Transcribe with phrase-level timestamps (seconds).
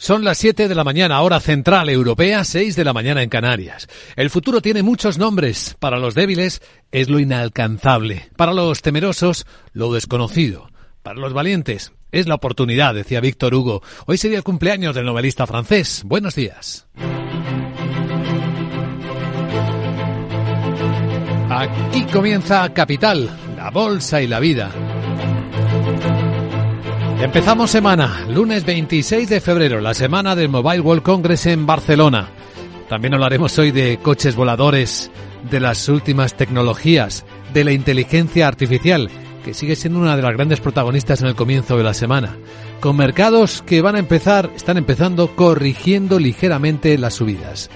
[0.00, 3.88] Son las 7 de la mañana, hora central europea, 6 de la mañana en Canarias.
[4.14, 5.76] El futuro tiene muchos nombres.
[5.80, 8.30] Para los débiles es lo inalcanzable.
[8.36, 10.70] Para los temerosos, lo desconocido.
[11.02, 13.82] Para los valientes, es la oportunidad, decía Víctor Hugo.
[14.06, 16.02] Hoy sería el cumpleaños del novelista francés.
[16.04, 16.86] Buenos días.
[21.50, 24.70] Aquí comienza Capital, la bolsa y la vida.
[27.20, 32.28] Empezamos semana, lunes 26 de febrero, la semana del Mobile World Congress en Barcelona.
[32.88, 35.10] También hablaremos hoy de coches voladores,
[35.50, 39.10] de las últimas tecnologías, de la inteligencia artificial,
[39.44, 42.36] que sigue siendo una de las grandes protagonistas en el comienzo de la semana,
[42.78, 47.68] con mercados que van a empezar, están empezando corrigiendo ligeramente las subidas.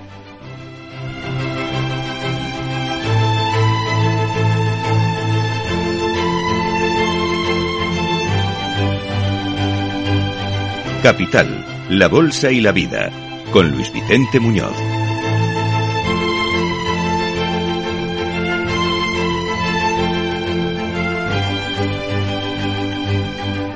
[11.03, 13.11] Capital, la Bolsa y la Vida,
[13.53, 14.73] con Luis Vicente Muñoz.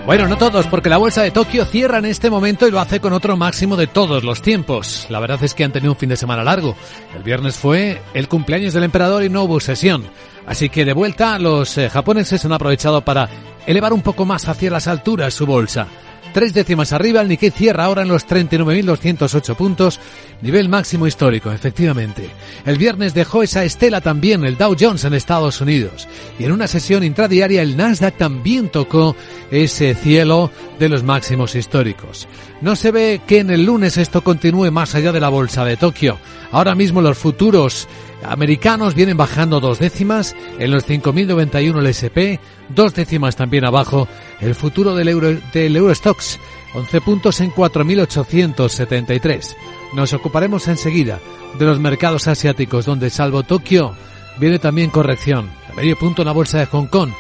[0.07, 3.01] Bueno, no todos, porque la bolsa de Tokio cierra en este momento y lo hace
[3.01, 5.09] con otro máximo de todos los tiempos.
[5.11, 6.77] La verdad es que han tenido un fin de semana largo.
[7.17, 10.05] El viernes fue el cumpleaños del emperador y no hubo sesión.
[10.47, 13.29] Así que de vuelta los eh, japoneses han aprovechado para
[13.67, 15.89] elevar un poco más hacia las alturas su bolsa.
[16.33, 20.01] Tres décimas arriba, el Nikkei cierra ahora en los 39.208 puntos,
[20.43, 22.29] nivel máximo histórico, efectivamente.
[22.67, 26.07] El viernes dejó esa estela también el Dow Jones en Estados Unidos.
[26.39, 29.17] Y en una sesión intradiaria el Nasdaq también tocó
[29.51, 32.29] ese cielo de los máximos históricos.
[32.61, 35.77] No se ve que en el lunes esto continúe más allá de la bolsa de
[35.77, 36.19] Tokio.
[36.53, 37.89] Ahora mismo los futuros
[38.23, 44.09] americanos vienen bajando dos décimas, en los 5.091 el SP, dos décimas también abajo
[44.41, 46.39] el futuro del, Euro, del Eurostox,
[46.75, 49.57] 11 puntos en 4.873.
[49.95, 51.21] Nos ocuparemos enseguida
[51.59, 53.95] de los mercados asiáticos, donde salvo Tokio
[54.39, 55.51] viene también corrección.
[55.71, 57.11] A medio punto en la bolsa de Hong Kong,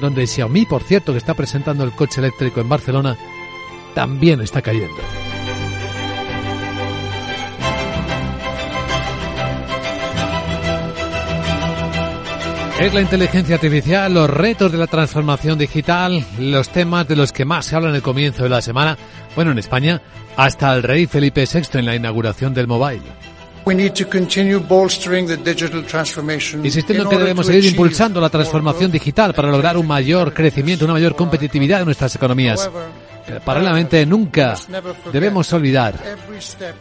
[0.00, 3.16] donde Xiaomi, por cierto, que está presentando el coche eléctrico en Barcelona,
[3.94, 5.31] también está cayendo.
[12.82, 17.44] Es la inteligencia artificial, los retos de la transformación digital, los temas de los que
[17.44, 18.98] más se habla en el comienzo de la semana,
[19.36, 20.02] bueno, en España,
[20.36, 23.02] hasta el rey Felipe VI en la inauguración del mobile.
[26.64, 31.14] Insistimos que debemos seguir impulsando la transformación digital para lograr un mayor crecimiento, una mayor
[31.14, 32.68] competitividad de nuestras economías.
[33.24, 34.56] Pero paralelamente nunca
[35.12, 35.94] debemos olvidar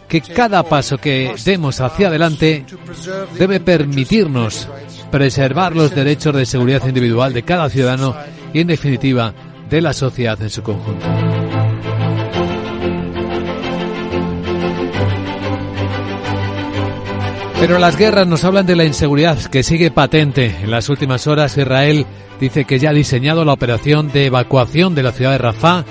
[0.08, 2.66] que cada paso que demos hacia adelante
[3.38, 4.68] debe permitirnos
[5.12, 8.16] preservar los derechos de seguridad individual de cada ciudadano
[8.54, 9.34] y, en definitiva,
[9.70, 11.06] de la sociedad en su conjunto.
[17.62, 20.48] Pero las guerras nos hablan de la inseguridad que sigue patente.
[20.64, 22.08] En las últimas horas Israel
[22.40, 25.86] dice que ya ha diseñado la operación de evacuación de la ciudad de Rafah.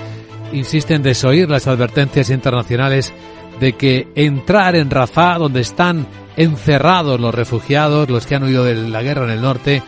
[0.51, 3.13] Insiste en desoír las advertencias internacionales
[3.59, 8.75] de que entrar en Rafah, donde están encerrados los refugiados, los que han huido de
[8.75, 9.83] la guerra en el norte,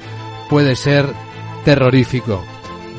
[0.50, 1.08] puede ser
[1.66, 2.44] terrorífico.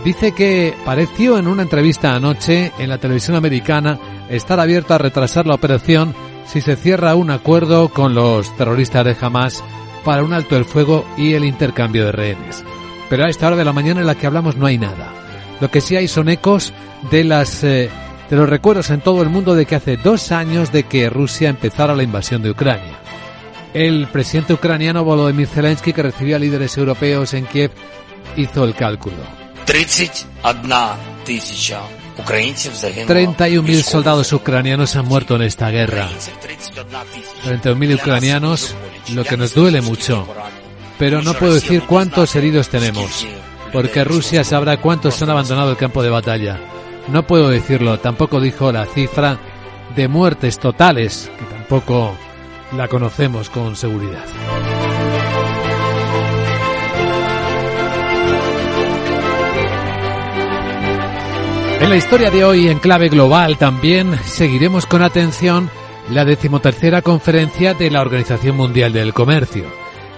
[0.05, 3.99] Dice que pareció en una entrevista anoche en la televisión americana
[4.29, 6.15] estar abierto a retrasar la operación
[6.47, 9.65] si se cierra un acuerdo con los terroristas de Hamas
[10.05, 12.63] para un alto el fuego y el intercambio de rehenes.
[13.09, 15.13] Pero a esta hora de la mañana en la que hablamos no hay nada.
[15.61, 16.73] Lo que sí hay son ecos
[17.11, 17.91] de las eh,
[18.31, 21.49] de los recuerdos en todo el mundo de que hace dos años de que Rusia
[21.49, 22.99] empezara la invasión de Ucrania.
[23.75, 27.73] El presidente ucraniano Volodymyr Zelensky, que recibía líderes europeos en Kiev,
[28.37, 29.17] hizo el cálculo.
[32.17, 36.09] 31.000 soldados ucranianos han muerto en esta guerra.
[37.45, 38.75] 31.000 ucranianos,
[39.13, 40.27] lo que nos duele mucho.
[40.99, 43.27] Pero no puedo decir cuántos heridos tenemos,
[43.73, 46.61] porque Rusia sabrá cuántos han abandonado el campo de batalla.
[47.09, 49.39] No puedo decirlo, tampoco dijo la cifra
[49.95, 52.17] de muertes totales, que tampoco
[52.77, 54.25] la conocemos con seguridad.
[61.81, 65.69] En la historia de hoy, en clave global, también seguiremos con atención
[66.11, 69.67] la decimotercera conferencia de la Organización Mundial del Comercio,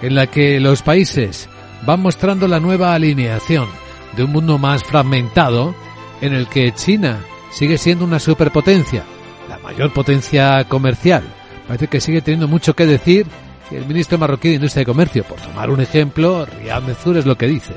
[0.01, 1.49] en la que los países
[1.85, 3.67] van mostrando la nueva alineación
[4.15, 5.75] de un mundo más fragmentado,
[6.21, 7.19] en el que China
[7.51, 9.03] sigue siendo una superpotencia,
[9.49, 11.23] la mayor potencia comercial,
[11.67, 13.27] Parece que sigue teniendo mucho que decir
[13.71, 15.23] el ministro marroquí de Industria y Comercio.
[15.25, 17.73] Por tomar un ejemplo, Riyad Mezur es lo que dice.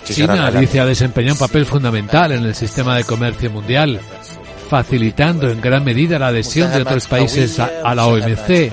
[0.00, 4.00] China, dice, ha desempeñado un papel fundamental en el sistema de comercio mundial,
[4.68, 8.72] facilitando en gran medida la adhesión de otros países a, la OMC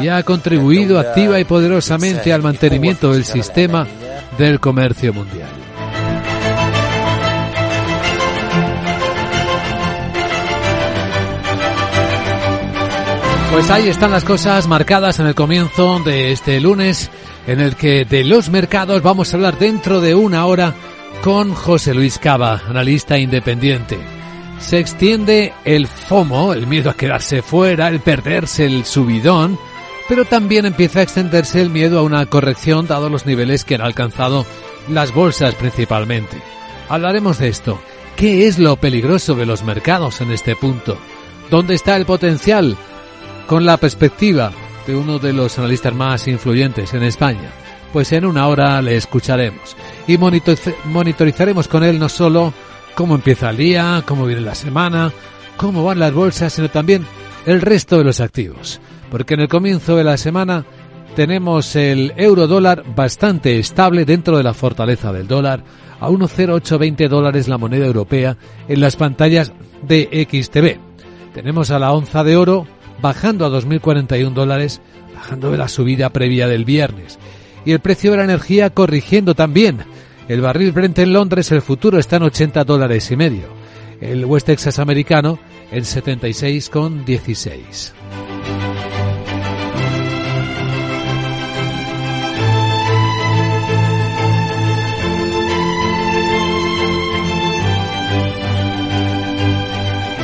[0.00, 3.86] y ha contribuido activa y poderosamente al mantenimiento del sistema
[4.38, 5.48] del comercio mundial.
[13.52, 17.10] Pues ahí están las cosas marcadas en el comienzo de este lunes,
[17.46, 20.74] en el que de los mercados vamos a hablar dentro de una hora
[21.22, 24.11] con José Luis Cava, analista independiente.
[24.62, 29.58] Se extiende el FOMO, el miedo a quedarse fuera, el perderse el subidón,
[30.08, 33.82] pero también empieza a extenderse el miedo a una corrección dado los niveles que han
[33.82, 34.46] alcanzado
[34.88, 36.38] las bolsas principalmente.
[36.88, 37.78] Hablaremos de esto.
[38.16, 40.96] ¿Qué es lo peligroso de los mercados en este punto?
[41.50, 42.76] ¿Dónde está el potencial?
[43.46, 44.50] con la perspectiva
[44.86, 47.50] de uno de los analistas más influyentes en España.
[47.92, 49.76] Pues en una hora le escucharemos
[50.06, 52.54] y monitorizaremos con él no solo
[52.94, 55.12] cómo empieza el día, cómo viene la semana,
[55.56, 57.06] cómo van las bolsas, sino también
[57.46, 58.80] el resto de los activos.
[59.10, 60.64] Porque en el comienzo de la semana
[61.14, 65.62] tenemos el euro dólar bastante estable dentro de la fortaleza del dólar,
[66.00, 68.36] a 1,0820 dólares la moneda europea
[68.66, 69.52] en las pantallas
[69.82, 70.80] de XTV.
[71.32, 72.66] Tenemos a la onza de oro
[73.00, 74.80] bajando a 2.041 dólares,
[75.14, 77.18] bajando de la subida previa del viernes.
[77.64, 79.84] Y el precio de la energía corrigiendo también.
[80.28, 83.48] El barril Brent en Londres, el futuro está en 80 dólares y medio.
[84.00, 85.38] El West Texas americano
[85.70, 87.92] en 76,16.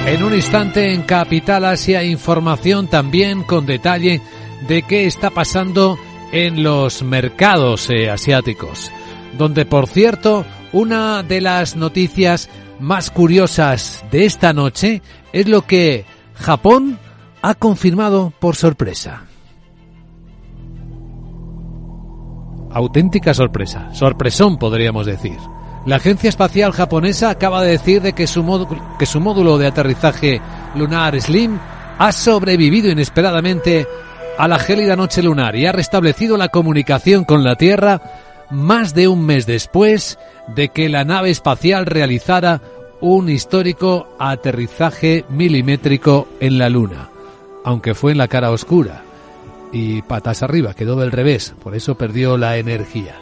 [0.09, 4.23] En un instante en Capital Asia, información también con detalle
[4.67, 5.99] de qué está pasando
[6.33, 8.91] en los mercados eh, asiáticos,
[9.39, 12.51] donde por cierto una de las noticias
[12.81, 15.01] más curiosas de esta noche
[15.33, 16.05] es lo que
[16.35, 16.99] Japón
[17.41, 19.25] ha confirmado por sorpresa.
[22.71, 25.39] Auténtica sorpresa, sorpresón podríamos decir.
[25.87, 28.45] La Agencia Espacial Japonesa acaba de decir de que, su
[28.99, 30.41] que su módulo de aterrizaje
[30.75, 31.59] lunar Slim
[31.99, 33.87] ha sobrevivido inesperadamente
[34.37, 39.09] a la gélida noche lunar y ha restablecido la comunicación con la Tierra más de
[39.09, 40.19] un mes después
[40.49, 42.61] de que la nave espacial realizara
[43.01, 47.11] un histórico aterrizaje milimétrico en la Luna,
[47.65, 49.03] aunque fue en la cara oscura
[49.73, 53.15] y patas arriba, quedó del revés, por eso perdió la energía.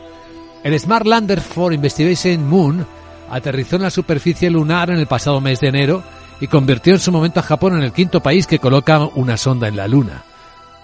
[0.63, 2.87] El Smart Lander for Investigation Moon
[3.31, 6.03] aterrizó en la superficie lunar en el pasado mes de enero
[6.41, 9.69] y convirtió en su momento a Japón en el quinto país que coloca una sonda
[9.69, 10.25] en la Luna.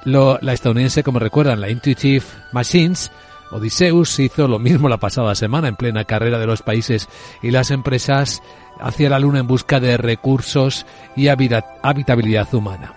[0.04, 3.12] la estadounidense, como recuerdan, la Intuitive Machines,
[3.52, 7.08] Odysseus hizo lo mismo la pasada semana en plena carrera de los países
[7.42, 8.42] y las empresas
[8.80, 12.94] hacia la Luna en busca de recursos y habitabilidad humana.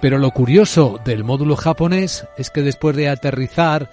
[0.00, 3.88] Pero lo curioso del módulo japonés es que después de aterrizar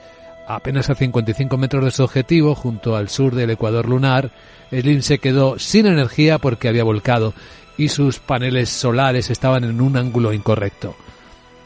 [0.48, 4.32] apenas a 55 metros de su objetivo, junto al sur del ecuador lunar,
[4.72, 7.36] Slim se quedó sin energía porque había volcado
[7.78, 10.96] y sus paneles solares estaban en un ángulo incorrecto.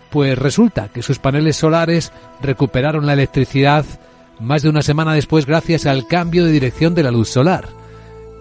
[0.10, 2.12] Pues resulta que sus paneles solares
[2.42, 3.86] recuperaron la electricidad
[4.40, 7.68] más de una semana después gracias al cambio de dirección de la luz solar.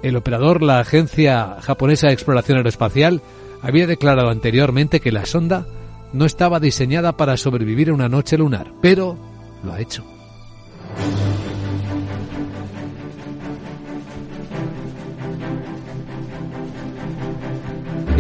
[0.03, 3.23] El operador, la Agencia Japonesa de Exploración Aeroespacial,
[3.63, 5.67] había declarado anteriormente que la sonda
[6.13, 9.17] no estaba diseñada para sobrevivir a una noche lunar, pero
[9.63, 10.05] lo ha hecho.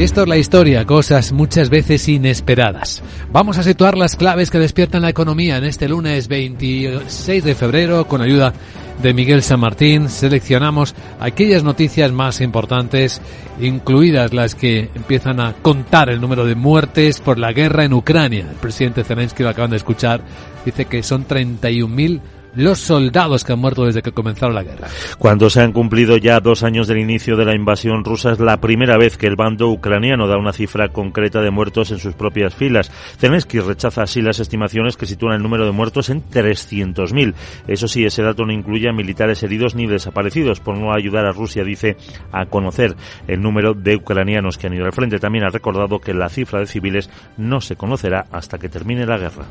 [0.03, 3.05] Esto es la historia, cosas muchas veces inesperadas.
[3.31, 8.09] Vamos a situar las claves que despiertan la economía en este lunes 26 de febrero
[8.09, 8.53] con ayuda
[9.01, 10.09] de Miguel San Martín.
[10.09, 13.21] Seleccionamos aquellas noticias más importantes,
[13.61, 18.47] incluidas las que empiezan a contar el número de muertes por la guerra en Ucrania.
[18.51, 20.21] El presidente Zelensky lo acaban de escuchar,
[20.65, 22.21] dice que son 31.000
[22.55, 24.89] los soldados que han muerto desde que comenzaron la guerra.
[25.19, 28.59] Cuando se han cumplido ya dos años del inicio de la invasión rusa, es la
[28.59, 32.55] primera vez que el bando ucraniano da una cifra concreta de muertos en sus propias
[32.55, 32.91] filas.
[33.19, 37.35] Zelensky rechaza así las estimaciones que sitúan el número de muertos en 300.000.
[37.69, 41.33] Eso sí, ese dato no incluye a militares heridos ni desaparecidos, por no ayudar a
[41.33, 41.97] Rusia, dice,
[42.33, 42.97] a conocer
[43.29, 45.19] el número de ucranianos que han ido al frente.
[45.19, 49.19] También ha recordado que la cifra de civiles no se conocerá hasta que termine la
[49.19, 49.47] guerra.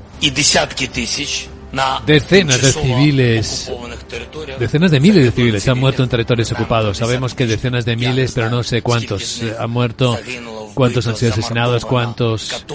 [2.05, 3.71] Decenas de civiles,
[4.59, 6.97] decenas de miles de civiles han muerto en territorios ocupados.
[6.97, 10.17] Sabemos que decenas de miles, pero no sé cuántos han muerto
[10.73, 12.65] cuántos han sido asesinados, cuántos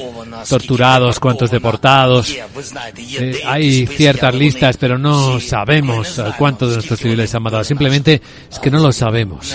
[0.49, 2.31] torturados, cuántos deportados.
[2.31, 7.65] Eh, hay ciertas listas, pero no sabemos cuántos de nuestros civiles han matado.
[7.65, 9.55] Simplemente es que no lo sabemos.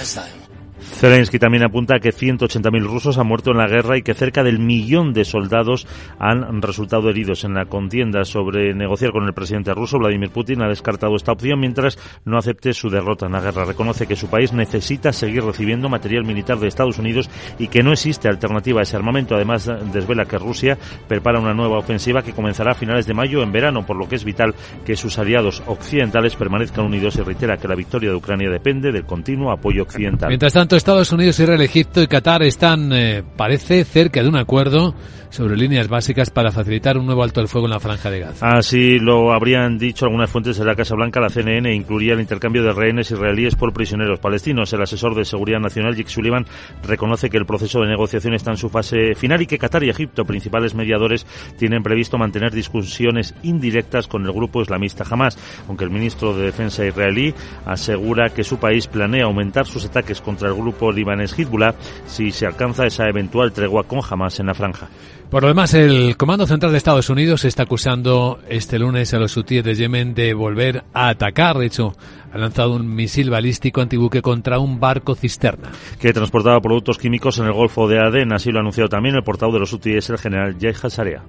[1.02, 4.60] Zelensky también apunta que 180.000 rusos han muerto en la guerra y que cerca del
[4.60, 5.88] millón de soldados
[6.20, 8.24] han resultado heridos en la contienda.
[8.24, 12.72] Sobre negociar con el presidente ruso, Vladimir Putin ha descartado esta opción mientras no acepte
[12.74, 13.66] su derrota en la guerra.
[13.66, 17.94] Reconoce que su país necesita seguir recibiendo material militar de Estados Unidos y que no
[17.94, 19.34] existe alternativa a ese armamento.
[19.34, 20.78] Además, desvela que Rusia
[21.08, 24.18] prepara una nueva ofensiva que comenzará a finales de mayo en verano, por lo que
[24.18, 24.54] es vital
[24.86, 29.06] que sus aliados occidentales permanezcan unidos y reitera que la victoria de Ucrania depende del
[29.06, 30.30] continuo apoyo occidental.
[30.30, 34.94] Mientras tanto, Estados Unidos, Israel, Egipto y Qatar están, eh, parece, cerca de un acuerdo
[35.32, 38.46] sobre líneas básicas para facilitar un nuevo alto del fuego en la franja de Gaza.
[38.46, 41.22] Así lo habrían dicho algunas fuentes de la Casa Blanca.
[41.22, 44.72] La CNN incluiría el intercambio de rehenes israelíes por prisioneros palestinos.
[44.74, 46.46] El asesor de Seguridad Nacional, Jake Sullivan,
[46.84, 49.90] reconoce que el proceso de negociación está en su fase final y que Qatar y
[49.90, 51.26] Egipto, principales mediadores,
[51.58, 55.38] tienen previsto mantener discusiones indirectas con el grupo islamista Hamas,
[55.70, 57.34] aunque el ministro de Defensa israelí
[57.66, 61.76] asegura que su país planea aumentar sus ataques contra el grupo libanés Hezbollah
[62.08, 64.88] si se alcanza esa eventual tregua con Hamas en la franja.
[65.30, 69.38] Por lo demás, el Comando Central de Estados Unidos está acusando este lunes a los
[69.38, 71.58] hutíes de Yemen de volver a atacar.
[71.58, 71.94] De hecho,
[72.34, 75.70] ha lanzado un misil balístico antibuque contra un barco cisterna.
[76.02, 78.34] Que transportaba productos químicos en el Golfo de Aden.
[78.34, 81.24] Así lo ha anunciado también el portavoz de los hutíes, el general Jay Hassarea.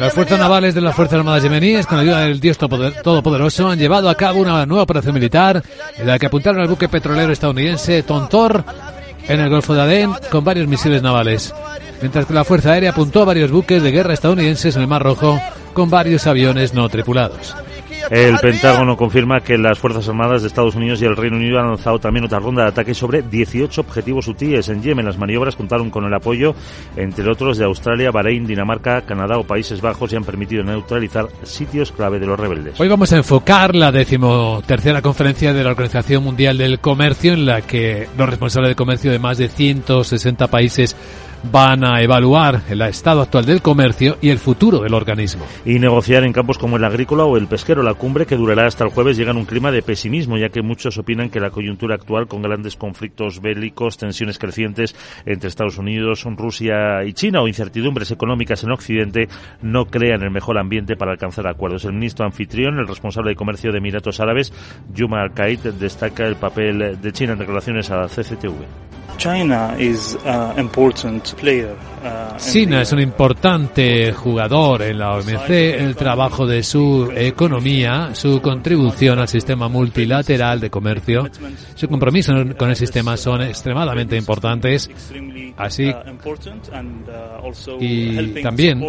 [0.00, 4.08] Las fuerzas navales de las Fuerzas Armadas yemeníes, con ayuda del Dios Todopoderoso, han llevado
[4.08, 5.62] a cabo una nueva operación militar
[5.98, 8.64] en la que apuntaron al buque petrolero estadounidense Tontor
[9.28, 11.54] en el Golfo de Adén con varios misiles navales,
[12.00, 15.02] mientras que la Fuerza Aérea apuntó a varios buques de guerra estadounidenses en el Mar
[15.02, 15.38] Rojo
[15.74, 17.54] con varios aviones no tripulados.
[18.10, 21.68] El Pentágono confirma que las Fuerzas Armadas de Estados Unidos y el Reino Unido han
[21.68, 25.06] lanzado también otra ronda de ataques sobre 18 objetivos hutíes en Yemen.
[25.06, 26.56] Las maniobras contaron con el apoyo,
[26.96, 31.92] entre otros, de Australia, Bahrein, Dinamarca, Canadá o Países Bajos y han permitido neutralizar sitios
[31.92, 32.80] clave de los rebeldes.
[32.80, 37.62] Hoy vamos a enfocar la decimotercera conferencia de la Organización Mundial del Comercio, en la
[37.62, 40.96] que los responsables de comercio de más de 160 países
[41.44, 45.44] van a evaluar el estado actual del comercio y el futuro del organismo.
[45.64, 47.82] Y negociar en campos como el agrícola o el pesquero.
[47.82, 50.62] La cumbre, que durará hasta el jueves, llega en un clima de pesimismo, ya que
[50.62, 54.94] muchos opinan que la coyuntura actual, con grandes conflictos bélicos, tensiones crecientes
[55.26, 59.28] entre Estados Unidos, Rusia y China o incertidumbres económicas en Occidente,
[59.62, 61.84] no crean el mejor ambiente para alcanzar acuerdos.
[61.84, 64.52] El ministro anfitrión, el responsable de comercio de Emiratos Árabes,
[64.94, 69.09] Yuma Al-Qaid, destaca el papel de China en relaciones a la CCTV.
[69.20, 75.50] China is an important player, uh, China es un importante jugador en la OMC.
[75.50, 81.28] El trabajo de su economía, su contribución al sistema multilateral de comercio,
[81.74, 84.90] su compromiso con el sistema son extremadamente importantes.
[85.56, 85.92] Así
[87.80, 88.80] y también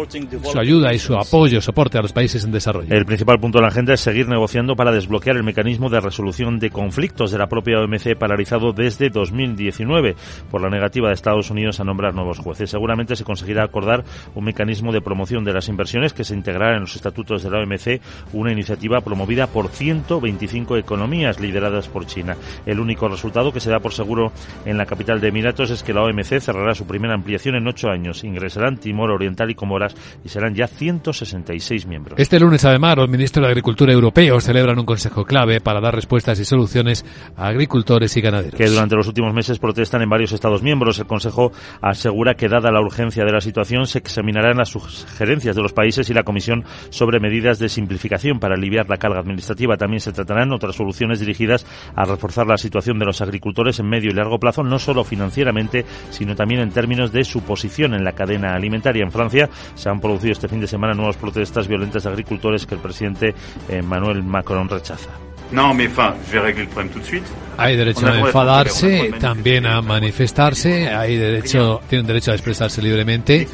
[0.42, 2.94] su ayuda y su apoyo, soporte a los países en desarrollo.
[2.94, 6.58] El principal punto de la agenda es seguir negociando para desbloquear el mecanismo de resolución
[6.58, 10.16] de conflictos de la propia OMC paralizado desde 2019
[10.50, 12.70] por la negativa de Estados Unidos a nombrar nuevos jueces.
[12.70, 14.04] Seguramente se conseguirá acordar
[14.34, 17.58] un mecanismo de promoción de las inversiones que se integrará en los estatutos de la
[17.58, 18.00] OMC,
[18.32, 22.36] una iniciativa promovida por 125 economías lideradas por China.
[22.66, 24.32] El único resultado que se da por seguro
[24.64, 27.88] en la capital de Emiratos es que la OMC cerrará su primera ampliación en ocho
[27.88, 28.24] años.
[28.24, 29.94] Ingresarán Timor Oriental y Comoras
[30.24, 32.18] y serán ya 166 miembros.
[32.18, 36.38] Este lunes, además, los ministros de Agricultura europeos celebran un consejo clave para dar respuestas
[36.40, 37.04] y soluciones
[37.36, 38.54] a agricultores y ganaderos.
[38.54, 40.98] Que durante los últimos meses protestan en varios Estados miembros.
[40.98, 45.62] El Consejo asegura que, dada la urgencia de la situación, se examinarán las sugerencias de
[45.62, 49.76] los países y la Comisión sobre medidas de simplificación para aliviar la carga administrativa.
[49.76, 54.10] También se tratarán otras soluciones dirigidas a reforzar la situación de los agricultores en medio
[54.10, 58.12] y largo plazo, no solo financieramente, sino también en términos de su posición en la
[58.12, 59.02] cadena alimentaria.
[59.02, 62.74] En Francia se han producido este fin de semana nuevas protestas violentas de agricultores que
[62.74, 63.34] el presidente
[63.68, 65.31] Emmanuel Macron rechaza.
[65.52, 67.24] No, mais enfin, je vais régler le problème tout de suite.
[67.58, 73.46] Hay derecho a enfadarse, también a manifestarse, hay derecho, tienen derecho a expresarse libremente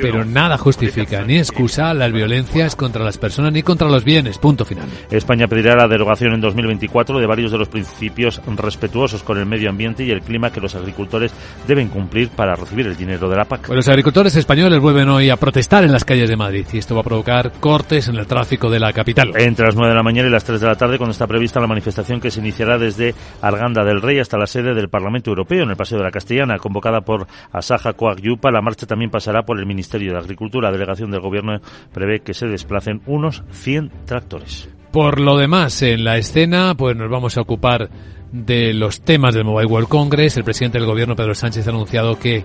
[0.00, 4.38] pero nada justifica ni excusa las violencias contra las personas ni contra los bienes.
[4.38, 4.88] Punto final.
[5.10, 9.70] España pedirá la derogación en 2024 de varios de los principios respetuosos con el medio
[9.70, 11.32] ambiente y el clima que los agricultores
[11.66, 13.66] deben cumplir para recibir el dinero de la PAC.
[13.66, 16.94] Pues los agricultores españoles vuelven hoy a protestar en las calles de Madrid y esto
[16.94, 19.32] va a provocar cortes en el tráfico de la capital.
[19.36, 21.60] Entre las 9 de la mañana y las 3 de la tarde, cuando está prevista
[21.60, 25.62] la manifestación que se iniciará desde Arganda del Rey hasta la sede del Parlamento Europeo
[25.64, 28.50] en el Paseo de la Castellana, convocada por Asaja Coagyupa.
[28.50, 30.70] La marcha también pasará por el Ministerio de Agricultura.
[30.70, 31.60] Delegación del Gobierno
[31.92, 34.68] prevé que se desplacen unos 100 tractores.
[34.92, 37.88] Por lo demás, en la escena, pues nos vamos a ocupar
[38.30, 40.36] de los temas del Mobile World Congress.
[40.36, 42.44] El presidente del gobierno, Pedro Sánchez, ha anunciado que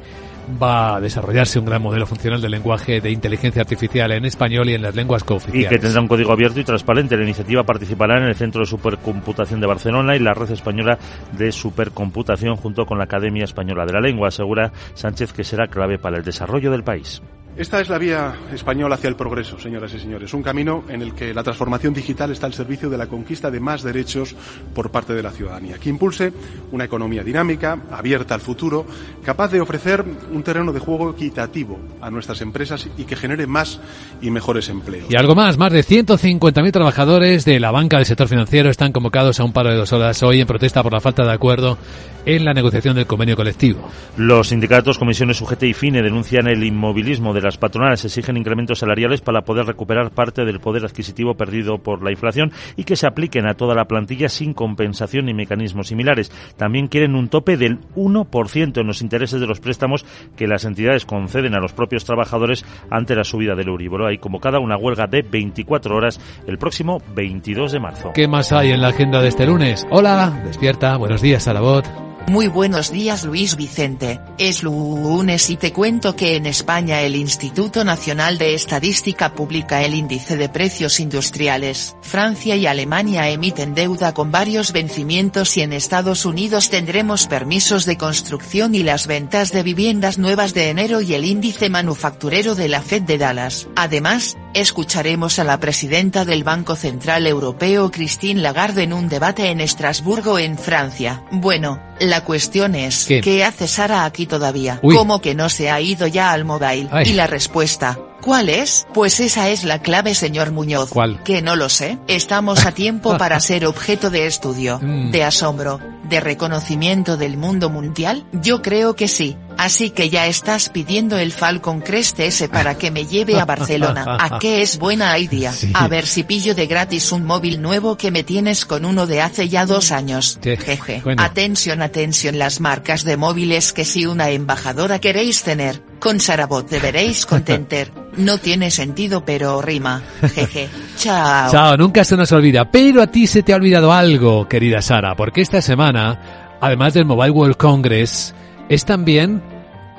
[0.62, 4.74] va a desarrollarse un gran modelo funcional de lenguaje de inteligencia artificial en español y
[4.74, 5.66] en las lenguas cooficiales.
[5.66, 7.18] Y que tendrá un código abierto y transparente.
[7.18, 10.98] La iniciativa participará en el Centro de Supercomputación de Barcelona y la Red Española
[11.38, 14.30] de Supercomputación junto con la Academia Española de la Lengua.
[14.30, 17.22] Asegura Sánchez que será clave para el desarrollo del país.
[17.58, 20.32] Esta es la vía española hacia el progreso, señoras y señores.
[20.36, 23.60] Un camino en el que la transformación digital está al servicio de la conquista de
[23.60, 24.36] más derechos
[24.76, 26.32] por parte de la ciudadanía, que impulse
[26.72, 28.86] una economía dinámica, abierta al futuro,
[29.24, 33.80] capaz de ofrecer un terreno de juego equitativo a nuestras empresas y que genere más
[34.22, 35.08] y mejores empleos.
[35.10, 39.40] Y algo más, más de 150.000 trabajadores de la banca del sector financiero están convocados
[39.40, 41.80] a un paro de dos horas hoy en protesta por la falta de acuerdo
[42.28, 43.90] en la negociación del convenio colectivo.
[44.18, 49.22] Los sindicatos, comisiones UGT y FINE denuncian el inmovilismo de las patronales, exigen incrementos salariales
[49.22, 53.48] para poder recuperar parte del poder adquisitivo perdido por la inflación y que se apliquen
[53.48, 56.32] a toda la plantilla sin compensación ni mecanismos similares.
[56.58, 61.06] También quieren un tope del 1% en los intereses de los préstamos que las entidades
[61.06, 64.06] conceden a los propios trabajadores ante la subida del Euribor.
[64.08, 68.12] Hay convocada una huelga de 24 horas el próximo 22 de marzo.
[68.14, 69.88] ¿Qué más hay en la agenda de este lunes?
[69.90, 71.86] Hola, despierta, buenos días, Salabot.
[72.30, 77.86] Muy buenos días Luis Vicente, es lunes y te cuento que en España el Instituto
[77.86, 81.96] Nacional de Estadística publica el índice de precios industriales.
[82.02, 87.98] Francia y Alemania emiten deuda con varios vencimientos y en Estados Unidos tendremos permisos de
[87.98, 92.82] construcción y las ventas de viviendas nuevas de enero y el índice manufacturero de la
[92.82, 93.70] Fed de Dallas.
[93.78, 99.62] Además, escucharemos a la presidenta del Banco Central Europeo Christine Lagarde en un debate en
[99.62, 101.24] Estrasburgo en Francia.
[101.32, 104.80] Bueno, la cuestión es, ¿qué, hace Sara aquí todavía?
[104.82, 106.90] ¿Cómo que no se ha ido ya al mobile?
[107.06, 108.88] Y la respuesta, ¿Cuál es?
[108.94, 110.90] Pues esa es la clave, señor Muñoz.
[110.90, 111.24] ¿Cuál?
[111.24, 111.98] Que no lo sé.
[112.08, 115.12] Estamos a tiempo para ser objeto de estudio, Mm.
[115.12, 118.26] de asombro, de reconocimiento del mundo mundial.
[118.34, 119.38] Yo creo que sí.
[119.58, 124.06] Así que ya estás pidiendo el Falcon Crest S para que me lleve a Barcelona.
[124.20, 125.52] ¿A qué es buena idea?
[125.52, 125.72] Sí.
[125.74, 129.22] A ver si pillo de gratis un móvil nuevo que me tienes con uno de
[129.22, 130.38] hace ya dos años.
[130.44, 131.02] Sí, Jeje.
[131.04, 131.24] bueno.
[131.24, 137.26] Atención, atención las marcas de móviles que si una embajadora queréis tener, con Sarabot deberéis
[137.26, 137.92] contenter.
[138.18, 140.02] No tiene sentido pero rima.
[140.34, 140.70] Jeje.
[140.98, 141.52] Chao.
[141.52, 142.72] Chao, nunca se nos olvida.
[142.72, 147.06] Pero a ti se te ha olvidado algo, querida Sara, porque esta semana, además del
[147.06, 148.34] Mobile World Congress,
[148.70, 149.44] es también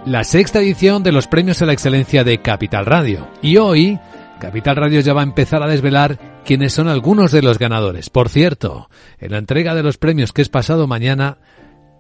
[0.04, 3.28] la sexta edición de los premios a la excelencia de Capital Radio.
[3.40, 4.00] Y hoy,
[4.40, 8.10] Capital Radio ya va a empezar a desvelar quiénes son algunos de los ganadores.
[8.10, 11.38] Por cierto, en la entrega de los premios que es pasado mañana,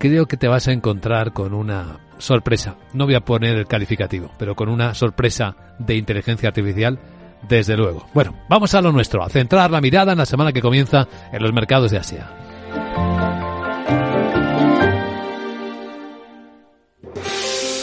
[0.00, 2.76] creo que te vas a encontrar con una sorpresa.
[2.92, 6.98] No voy a poner el calificativo, pero con una sorpresa de inteligencia artificial,
[7.48, 8.06] desde luego.
[8.14, 11.42] Bueno, vamos a lo nuestro, a centrar la mirada en la semana que comienza en
[11.42, 13.27] los mercados de Asia.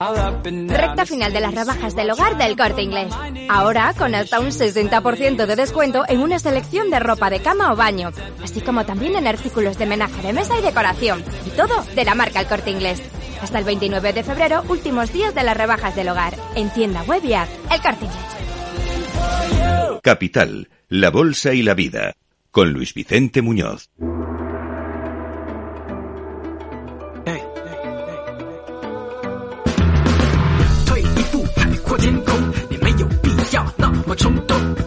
[0.00, 3.12] Recta final de las rebajas del hogar del corte inglés.
[3.50, 7.76] Ahora con hasta un 60% de descuento en una selección de ropa de cama o
[7.76, 8.10] baño,
[8.42, 11.22] así como también en artículos de menaje de mesa y decoración.
[11.44, 13.02] Y todo de la marca El corte inglés.
[13.42, 16.34] Hasta el 29 de febrero, últimos días de las rebajas del hogar.
[16.54, 17.48] En tienda web y app.
[17.70, 20.00] El corte inglés.
[20.02, 22.14] Capital, la Bolsa y la Vida,
[22.50, 23.90] con Luis Vicente Muñoz.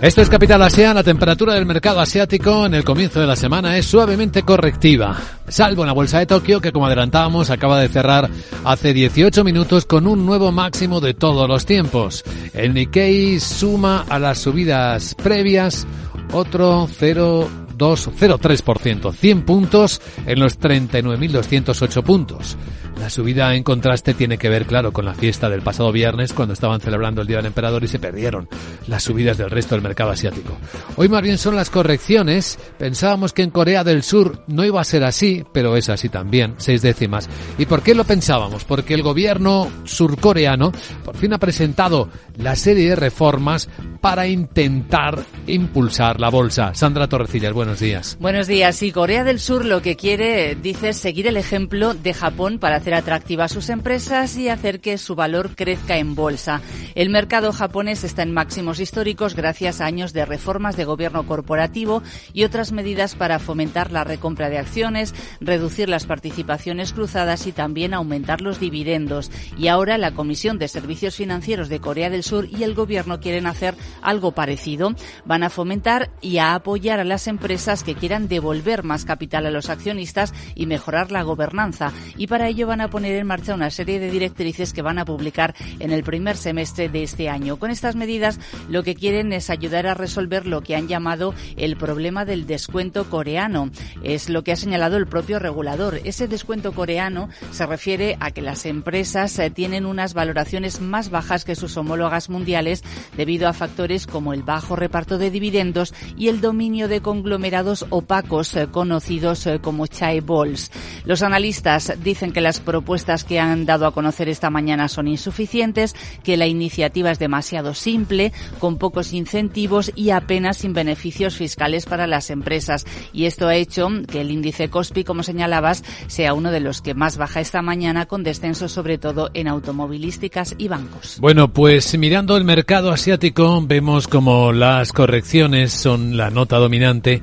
[0.04, 0.94] Esto es Capital Asia.
[0.94, 5.84] La temperatura del mercado asiático en el comienzo de la semana es suavemente correctiva, salvo
[5.84, 8.30] en la bolsa de Tokio que como adelantábamos acaba de cerrar
[8.66, 12.26] hace 18 minutos con un nuevo máximo de todos los tiempos.
[12.54, 15.88] El Nikkei suma a las subidas previas
[16.34, 22.58] otro 0,203%, 100 puntos en los 39.208 puntos.
[23.00, 26.54] La subida en contraste tiene que ver, claro, con la fiesta del pasado viernes cuando
[26.54, 28.48] estaban celebrando el Día del Emperador y se perdieron
[28.88, 30.58] las subidas del resto del mercado asiático.
[30.96, 32.58] Hoy más bien son las correcciones.
[32.78, 36.56] Pensábamos que en Corea del Sur no iba a ser así, pero es así también,
[36.58, 37.30] seis décimas.
[37.58, 38.64] ¿Y por qué lo pensábamos?
[38.64, 40.72] Porque el gobierno surcoreano
[41.04, 43.70] por fin ha presentado la serie de reformas
[44.02, 46.74] para intentar impulsar la bolsa.
[46.74, 48.18] Sandra Torrecillas, buenos días.
[48.20, 48.82] Buenos días.
[48.84, 52.96] Y Corea del Sur lo que quiere, dice, seguir el ejemplo de Japón para hacer
[52.96, 56.62] atractivas sus empresas y hacer que su valor crezca en bolsa.
[56.96, 62.04] El mercado japonés está en máximos históricos gracias a años de reformas de gobierno corporativo
[62.34, 67.94] y otras medidas para fomentar la recompra de acciones, reducir las participaciones cruzadas y también
[67.94, 69.32] aumentar los dividendos.
[69.58, 73.48] Y ahora la Comisión de Servicios Financieros de Corea del Sur y el gobierno quieren
[73.48, 74.94] hacer algo parecido.
[75.24, 79.52] Van a fomentar y a apoyar a las empresas que quieran devolver más capital a
[79.52, 81.94] los accionistas y mejorar la gobernanza.
[82.18, 85.06] Y para ello van a poner en marcha una serie de directrices que van a
[85.06, 87.58] publicar en el primer semestre de este año.
[87.58, 91.78] Con estas medidas lo que quieren es ayudar a resolver lo que han llamado el
[91.78, 93.70] problema del descuento coreano.
[94.02, 96.02] Es lo que ha señalado el propio regulador.
[96.04, 101.46] Ese descuento coreano se refiere a que las empresas eh, tienen unas valoraciones más bajas
[101.46, 102.84] que sus homólogas mundiales
[103.16, 108.56] debido a factores como el bajo reparto de dividendos y el dominio de conglomerados opacos
[108.56, 110.72] eh, conocidos eh, como chaebols.
[111.06, 115.96] Los analistas dicen que las propuestas que han dado a conocer esta mañana son insuficientes,
[116.24, 122.08] que la iniciativa es demasiado simple, con pocos incentivos y apenas sin beneficios fiscales para
[122.08, 122.86] las empresas.
[123.14, 126.94] Y esto ha hecho que el índice COSPI, como señalabas, sea uno de los que
[126.94, 131.18] más baja esta mañana, con descensos sobre todo en automovilísticas y bancos.
[131.20, 137.22] Bueno, pues mirando el mercado asiático, vemos como las correcciones son la nota dominante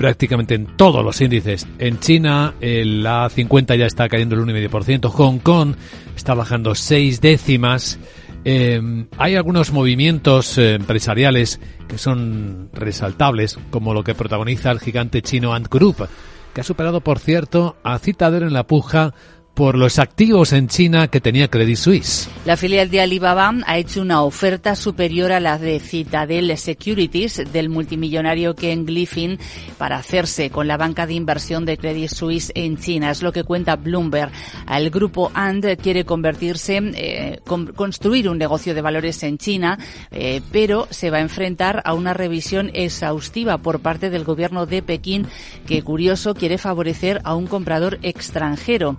[0.00, 1.66] prácticamente en todos los índices.
[1.78, 5.10] En China, el A50 ya está cayendo el 1,5%.
[5.10, 5.74] Hong Kong
[6.16, 7.98] está bajando seis décimas.
[8.46, 8.80] Eh,
[9.18, 15.52] hay algunos movimientos eh, empresariales que son resaltables, como lo que protagoniza el gigante chino
[15.52, 16.08] Ant Group,
[16.54, 19.12] que ha superado, por cierto, a Citadel en la puja
[19.54, 22.28] por los activos en China que tenía Credit Suisse.
[22.44, 27.68] La filial de Alibaba ha hecho una oferta superior a la de Citadel Securities del
[27.68, 29.38] multimillonario Ken Griffin
[29.78, 33.10] para hacerse con la banca de inversión de Credit Suisse en China.
[33.10, 34.30] Es lo que cuenta Bloomberg.
[34.70, 37.40] El grupo Ant quiere convertirse, eh,
[37.74, 39.78] construir un negocio de valores en China,
[40.10, 44.82] eh, pero se va a enfrentar a una revisión exhaustiva por parte del gobierno de
[44.82, 45.26] Pekín
[45.66, 48.96] que, curioso, quiere favorecer a un comprador extranjero.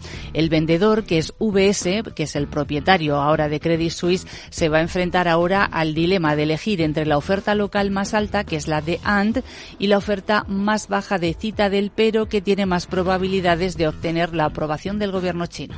[0.50, 4.82] Vendedor, que es VS, que es el propietario ahora de Credit Suisse, se va a
[4.82, 8.82] enfrentar ahora al dilema de elegir entre la oferta local más alta, que es la
[8.82, 9.40] de Ant,
[9.80, 14.46] y la oferta más baja de Citadel, pero que tiene más probabilidades de obtener la
[14.46, 15.76] aprobación del gobierno chino.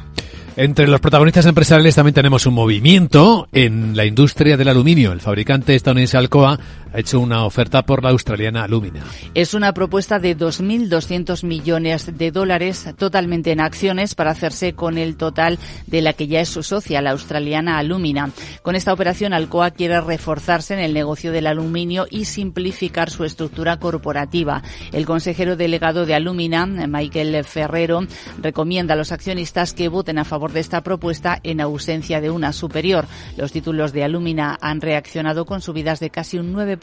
[0.55, 5.11] Entre los protagonistas empresariales también tenemos un movimiento en la industria del aluminio.
[5.11, 6.59] El fabricante estadounidense Alcoa
[6.93, 9.03] ha hecho una oferta por la australiana Alumina.
[9.33, 15.17] Es una propuesta de 2.200 millones de dólares totalmente en acciones para hacerse con el
[15.17, 18.29] total de la que ya es su socia, la australiana Alumina.
[18.61, 23.77] Con esta operación, Alcoa quiere reforzarse en el negocio del aluminio y simplificar su estructura
[23.77, 24.61] corporativa.
[24.91, 28.01] El consejero delegado de Alumina, Michael Ferrero,
[28.39, 32.53] recomienda a los accionistas que voten a favor de esta propuesta en ausencia de una
[32.53, 33.07] superior.
[33.35, 36.82] Los títulos de Alumina han reaccionado con subidas de casi un 9%.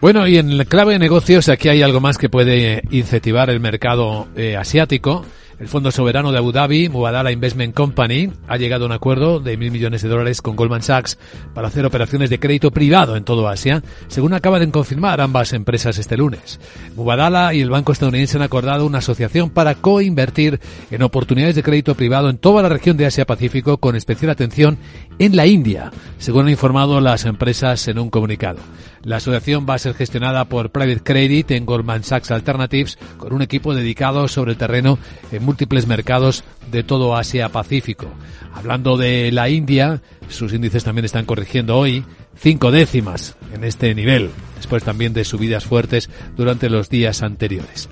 [0.00, 3.60] Bueno, y en el clave de negocios aquí hay algo más que puede incentivar el
[3.60, 5.24] mercado eh, asiático.
[5.58, 9.56] El Fondo Soberano de Abu Dhabi, Mubadala Investment Company, ha llegado a un acuerdo de
[9.56, 11.16] mil millones de dólares con Goldman Sachs
[11.54, 15.96] para hacer operaciones de crédito privado en todo Asia, según acaban de confirmar ambas empresas
[15.96, 16.60] este lunes.
[16.94, 21.94] Mubadala y el banco estadounidense han acordado una asociación para coinvertir en oportunidades de crédito
[21.94, 24.76] privado en toda la región de Asia-Pacífico con especial atención
[25.18, 28.58] en la India, según han informado las empresas en un comunicado.
[29.06, 33.40] La asociación va a ser gestionada por Private Credit en Goldman Sachs Alternatives con un
[33.40, 34.98] equipo dedicado sobre el terreno
[35.30, 36.42] en múltiples mercados
[36.72, 38.08] de todo Asia-Pacífico.
[38.52, 44.30] Hablando de la India, sus índices también están corrigiendo hoy cinco décimas en este nivel,
[44.56, 47.88] después también de subidas fuertes durante los días anteriores.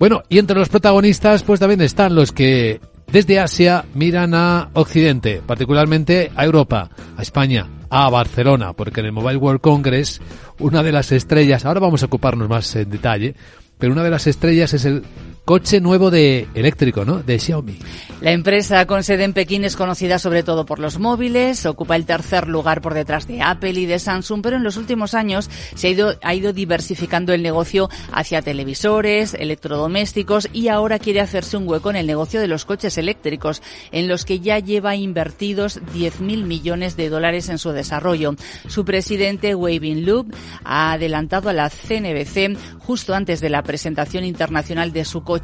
[0.00, 5.40] Bueno, y entre los protagonistas pues también están los que desde Asia miran a Occidente,
[5.46, 10.20] particularmente a Europa, a España, a Barcelona, porque en el Mobile World Congress
[10.58, 13.34] una de las estrellas, ahora vamos a ocuparnos más en detalle,
[13.78, 15.02] pero una de las estrellas es el
[15.46, 17.22] coche nuevo de eléctrico, ¿no?
[17.22, 17.78] De Xiaomi.
[18.20, 22.04] La empresa con sede en Pekín es conocida sobre todo por los móviles, ocupa el
[22.04, 25.86] tercer lugar por detrás de Apple y de Samsung, pero en los últimos años se
[26.20, 31.96] ha ido, diversificando el negocio hacia televisores, electrodomésticos y ahora quiere hacerse un hueco en
[31.96, 37.08] el negocio de los coches eléctricos, en los que ya lleva invertidos 10.000 millones de
[37.08, 38.34] dólares en su desarrollo.
[38.66, 44.92] Su presidente, Waving Loop, ha adelantado a la CNBC justo antes de la presentación internacional
[44.92, 45.35] de su coche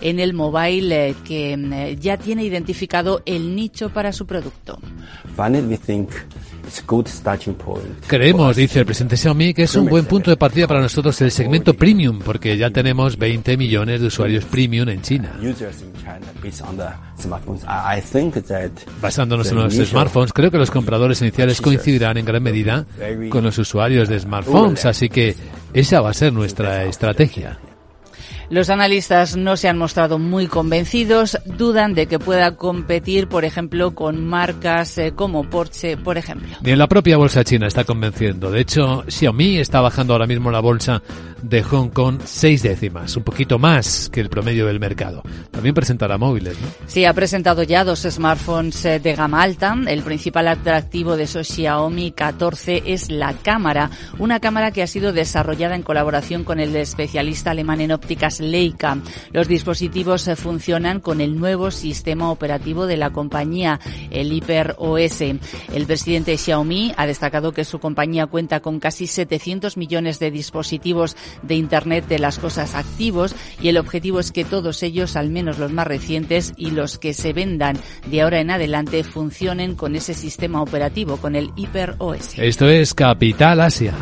[0.00, 4.78] en el mobile eh, que eh, ya tiene identificado el nicho para su producto.
[8.06, 11.30] Creemos, dice el presidente Xiaomi, que es un buen punto de partida para nosotros el
[11.30, 15.32] segmento premium, porque ya tenemos 20 millones de usuarios premium en China.
[19.00, 22.86] Basándonos en los smartphones, creo que los compradores iniciales coincidirán en gran medida
[23.30, 25.34] con los usuarios de smartphones, así que
[25.72, 27.58] esa va a ser nuestra estrategia.
[28.48, 33.94] Los analistas no se han mostrado muy convencidos, dudan de que pueda competir, por ejemplo,
[33.94, 36.56] con marcas eh, como Porsche, por ejemplo.
[36.60, 38.50] Bien, la propia bolsa china está convenciendo.
[38.52, 41.02] De hecho, Xiaomi está bajando ahora mismo la bolsa
[41.42, 45.22] de Hong Kong seis décimas, un poquito más que el promedio del mercado.
[45.50, 46.68] También presentará móviles, ¿no?
[46.86, 49.76] Sí, ha presentado ya dos smartphones eh, de gama alta.
[49.88, 55.12] El principal atractivo de esos Xiaomi 14 es la cámara, una cámara que ha sido
[55.12, 58.98] desarrollada en colaboración con el especialista alemán en ópticas Leica.
[59.32, 65.20] Los dispositivos eh, funcionan con el nuevo sistema operativo de la compañía, el Hyper OS.
[65.20, 71.16] El presidente Xiaomi ha destacado que su compañía cuenta con casi 700 millones de dispositivos
[71.42, 75.58] de Internet de las cosas activos y el objetivo es que todos ellos, al menos
[75.58, 77.78] los más recientes y los que se vendan
[78.10, 82.38] de ahora en adelante, funcionen con ese sistema operativo, con el Hyper OS.
[82.38, 83.94] Esto es Capital Asia.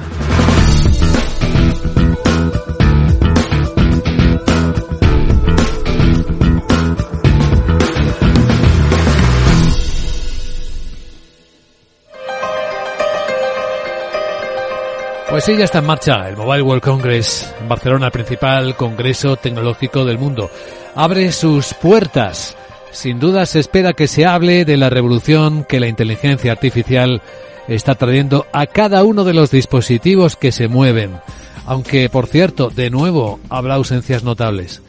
[15.34, 19.34] Pues sí, ya está en marcha el Mobile World Congress en Barcelona, el principal congreso
[19.34, 20.48] tecnológico del mundo.
[20.94, 22.56] Abre sus puertas.
[22.92, 27.20] Sin duda se espera que se hable de la revolución que la inteligencia artificial
[27.66, 31.18] está trayendo a cada uno de los dispositivos que se mueven.
[31.66, 34.82] Aunque, por cierto, de nuevo habrá ausencias notables.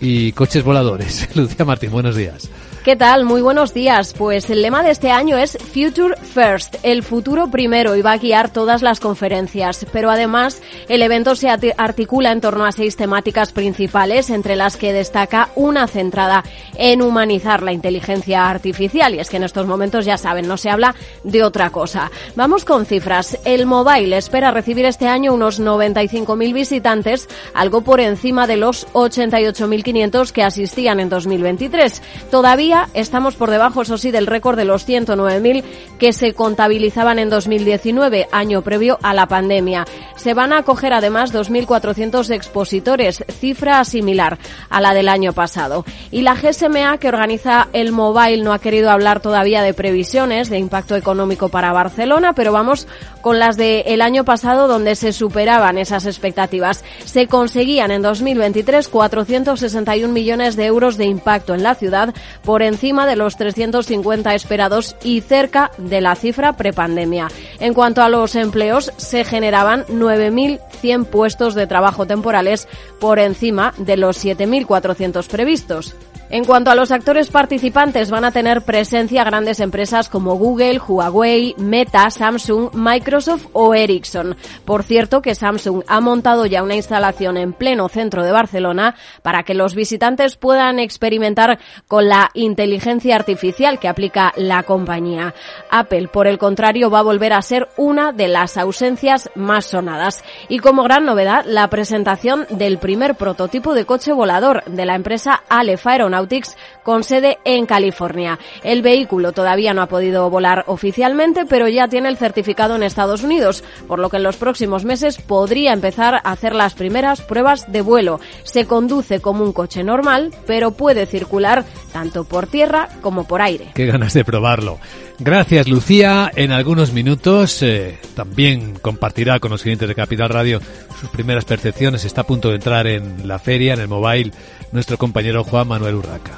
[0.00, 1.28] Y coches voladores.
[1.36, 2.50] Lucía Martín, buenos días.
[2.84, 3.24] ¿Qué tal?
[3.24, 4.12] Muy buenos días.
[4.12, 8.18] Pues el lema de este año es Future First, el futuro primero, y va a
[8.18, 9.86] guiar todas las conferencias.
[9.90, 14.92] Pero además, el evento se articula en torno a seis temáticas principales, entre las que
[14.92, 16.44] destaca una centrada
[16.76, 19.14] en humanizar la inteligencia artificial.
[19.14, 22.10] Y es que en estos momentos, ya saben, no se habla de otra cosa.
[22.36, 23.38] Vamos con cifras.
[23.46, 30.32] El mobile espera recibir este año unos 95.000 visitantes, algo por encima de los 88.500
[30.32, 32.02] que asistían en 2023.
[32.30, 35.62] Todavía estamos por debajo, eso sí, del récord de los 109.000
[35.98, 39.84] que se contabilizaban en 2019, año previo a la pandemia.
[40.16, 44.38] Se van a acoger además 2.400 expositores, cifra similar
[44.70, 45.84] a la del año pasado.
[46.10, 50.58] Y la GSMA, que organiza el Mobile, no ha querido hablar todavía de previsiones de
[50.58, 52.86] impacto económico para Barcelona, pero vamos
[53.20, 56.84] con las del año pasado, donde se superaban esas expectativas.
[57.04, 63.06] Se conseguían en 2023 461 millones de euros de impacto en la ciudad por encima
[63.06, 67.28] de los 350 esperados y cerca de la cifra prepandemia.
[67.60, 72.68] En cuanto a los empleos, se generaban 9.100 puestos de trabajo temporales
[73.00, 75.94] por encima de los 7.400 previstos.
[76.30, 81.54] En cuanto a los actores participantes, van a tener presencia grandes empresas como Google, Huawei,
[81.58, 84.36] Meta, Samsung, Microsoft o Ericsson.
[84.64, 89.42] Por cierto, que Samsung ha montado ya una instalación en pleno centro de Barcelona para
[89.42, 91.58] que los visitantes puedan experimentar
[91.88, 95.34] con la inteligencia artificial que aplica la compañía.
[95.70, 100.24] Apple, por el contrario, va a volver a ser una de las ausencias más sonadas.
[100.48, 105.42] Y como gran novedad, la presentación del primer prototipo de coche volador de la empresa
[105.48, 105.84] Aleph
[106.14, 108.38] Aeronautics con sede en California.
[108.62, 113.22] El vehículo todavía no ha podido volar oficialmente, pero ya tiene el certificado en Estados
[113.22, 117.70] Unidos, por lo que en los próximos meses podría empezar a hacer las primeras pruebas
[117.70, 118.20] de vuelo.
[118.44, 123.72] Se conduce como un coche normal, pero puede circular tanto por tierra como por aire.
[123.74, 124.78] Qué ganas de probarlo.
[125.18, 126.30] Gracias, Lucía.
[126.34, 130.60] En algunos minutos eh, también compartirá con los clientes de Capital Radio
[131.00, 132.04] sus primeras percepciones.
[132.04, 134.32] Está a punto de entrar en la feria, en el mobile,
[134.74, 136.36] nuestro compañero Juan Manuel Urraca.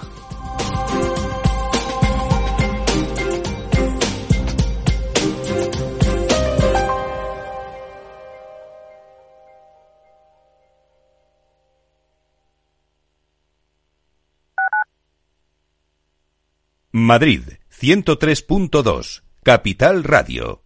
[16.92, 20.65] Madrid 103.2, Capital Radio.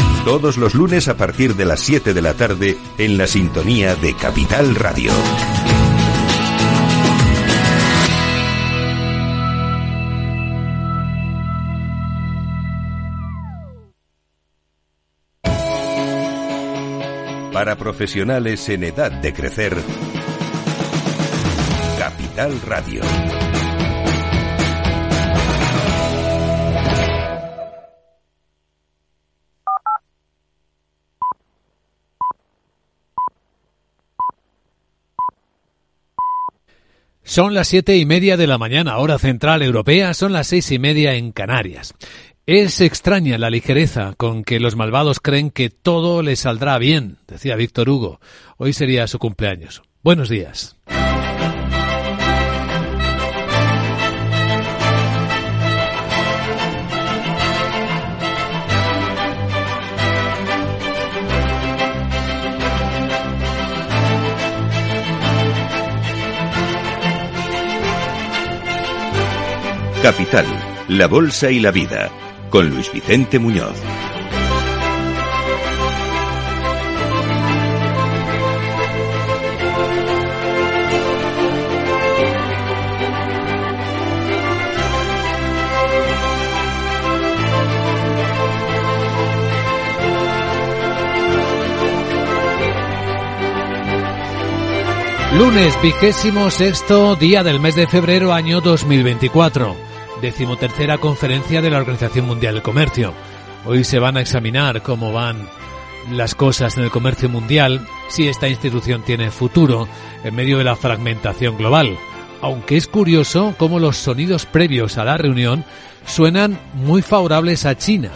[0.25, 4.15] Todos los lunes a partir de las 7 de la tarde en la sintonía de
[4.15, 5.11] Capital Radio.
[17.51, 19.75] Para profesionales en edad de crecer,
[21.97, 23.01] Capital Radio.
[37.31, 40.79] Son las siete y media de la mañana, hora central europea, son las seis y
[40.79, 41.93] media en Canarias.
[42.45, 47.55] Es extraña la ligereza con que los malvados creen que todo les saldrá bien, decía
[47.55, 48.19] Víctor Hugo.
[48.57, 49.81] Hoy sería su cumpleaños.
[50.03, 50.75] Buenos días.
[70.01, 70.47] Capital,
[70.87, 72.09] la Bolsa y la Vida,
[72.49, 73.77] con Luis Vicente Muñoz.
[95.37, 99.90] Lunes vigésimo sexto día del mes de febrero año 2024.
[100.21, 103.13] Decimotercera conferencia de la Organización Mundial del Comercio.
[103.65, 105.49] Hoy se van a examinar cómo van
[106.11, 109.87] las cosas en el comercio mundial, si esta institución tiene futuro
[110.23, 111.97] en medio de la fragmentación global.
[112.41, 115.63] Aunque es curioso cómo los sonidos previos a la reunión
[116.05, 118.11] suenan muy favorables a China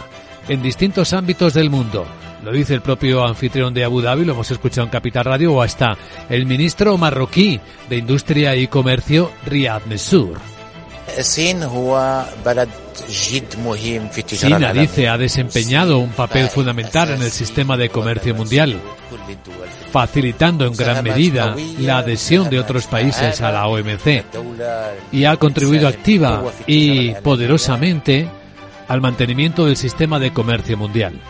[0.48, 2.06] en distintos ámbitos del mundo.
[2.44, 5.62] Lo dice el propio anfitrión de Abu Dhabi, lo hemos escuchado en Capital Radio, o
[5.62, 5.96] hasta
[6.28, 10.55] el ministro marroquí de Industria y Comercio, Riyad Messour.
[14.36, 18.80] China, dice, ha desempeñado un papel fundamental en el sistema de comercio mundial,
[19.90, 24.24] facilitando en gran medida la adhesión de otros países a la OMC
[25.12, 28.28] y ha contribuido activa y poderosamente
[28.88, 31.20] al mantenimiento del sistema de comercio mundial.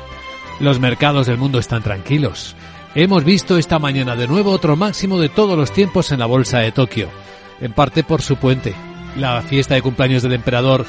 [0.60, 2.54] Los mercados del mundo están tranquilos.
[2.94, 6.60] Hemos visto esta mañana de nuevo otro máximo de todos los tiempos en la bolsa
[6.60, 7.10] de Tokio,
[7.60, 8.74] en parte por su puente.
[9.16, 10.84] La fiesta de cumpleaños del emperador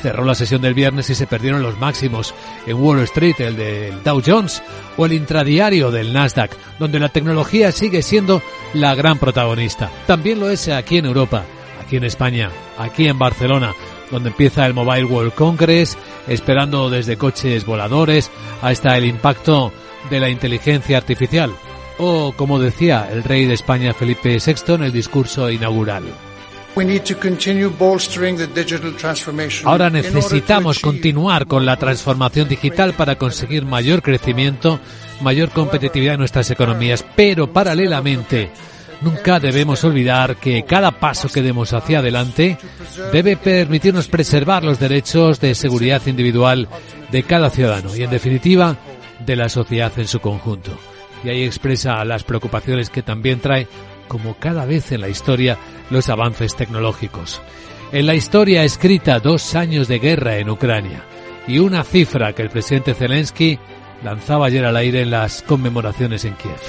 [0.00, 2.34] cerró la sesión del viernes y se perdieron los máximos
[2.66, 4.62] en Wall Street, el del Dow Jones
[4.96, 8.42] o el intradiario del Nasdaq, donde la tecnología sigue siendo
[8.74, 9.90] la gran protagonista.
[10.06, 11.44] También lo es aquí en Europa,
[11.80, 13.72] aquí en España, aquí en Barcelona,
[14.10, 19.72] donde empieza el Mobile World Congress, esperando desde coches voladores hasta el impacto
[20.10, 21.52] de la inteligencia artificial,
[21.98, 26.04] o como decía el rey de España Felipe VI en el discurso inaugural.
[29.64, 34.80] Ahora necesitamos continuar con la transformación digital para conseguir mayor crecimiento,
[35.20, 38.50] mayor competitividad en nuestras economías, pero paralelamente
[39.02, 42.56] Nunca debemos olvidar que cada paso que demos hacia adelante
[43.12, 46.68] debe permitirnos preservar los derechos de seguridad individual
[47.10, 48.76] de cada ciudadano y, en definitiva,
[49.26, 50.70] de la sociedad en su conjunto.
[51.24, 53.66] Y ahí expresa las preocupaciones que también trae,
[54.12, 55.56] como cada vez en la historia,
[55.88, 57.40] los avances tecnológicos.
[57.92, 61.02] En la historia escrita dos años de guerra en Ucrania
[61.48, 63.58] y una cifra que el presidente Zelensky
[64.04, 66.60] lanzaba ayer al aire en las conmemoraciones en Kiev.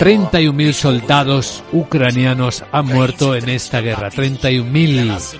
[0.00, 4.10] 31.000 soldados ucranianos han muerto en esta guerra.
[4.10, 5.38] 31.000.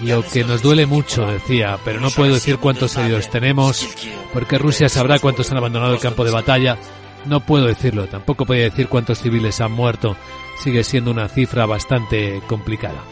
[0.00, 3.86] Lo que nos duele mucho, decía, pero no puedo decir cuántos heridos tenemos,
[4.32, 6.76] porque Rusia sabrá cuántos han abandonado el campo de batalla.
[7.26, 10.16] No puedo decirlo, tampoco puedo decir cuántos civiles han muerto.
[10.62, 13.02] Sigue siendo una cifra bastante complicada.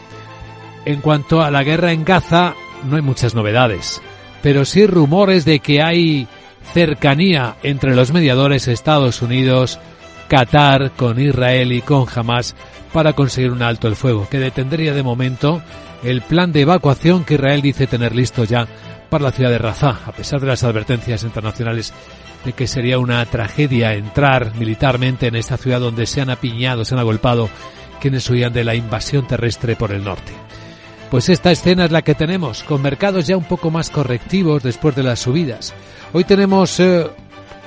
[0.85, 4.01] En cuanto a la guerra en Gaza, no hay muchas novedades,
[4.41, 6.27] pero sí rumores de que hay
[6.73, 9.79] cercanía entre los mediadores Estados Unidos,
[10.27, 12.55] Qatar, con Israel y con Hamas
[12.91, 15.61] para conseguir un alto el fuego, que detendría de momento
[16.03, 18.67] el plan de evacuación que Israel dice tener listo ya
[19.09, 21.93] para la ciudad de Rafah, a pesar de las advertencias internacionales
[22.45, 26.95] de que sería una tragedia entrar militarmente en esta ciudad donde se han apiñado, se
[26.95, 27.49] han agolpado
[27.99, 30.33] quienes huían de la invasión terrestre por el norte.
[31.09, 34.95] Pues esta escena es la que tenemos, con mercados ya un poco más correctivos después
[34.95, 35.73] de las subidas.
[36.11, 37.07] Hoy tenemos eh,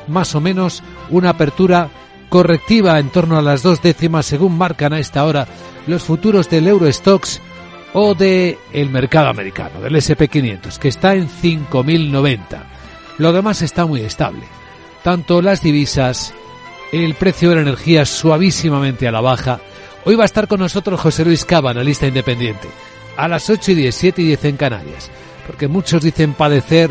[0.09, 1.89] más o menos una apertura
[2.29, 5.47] correctiva en torno a las dos décimas según marcan a esta hora
[5.87, 7.41] los futuros del Eurostox
[7.93, 12.39] o de el mercado americano, del SP500, que está en 5.090.
[13.19, 14.43] Lo demás está muy estable.
[15.07, 16.35] Tanto las divisas,
[16.91, 19.61] el precio de la energía suavísimamente a la baja.
[20.05, 22.67] Hoy va a estar con nosotros José Luis Cava, analista independiente,
[23.17, 25.09] a las 8 y 10, 7 y 10 en Canarias,
[25.47, 26.91] porque muchos dicen padecer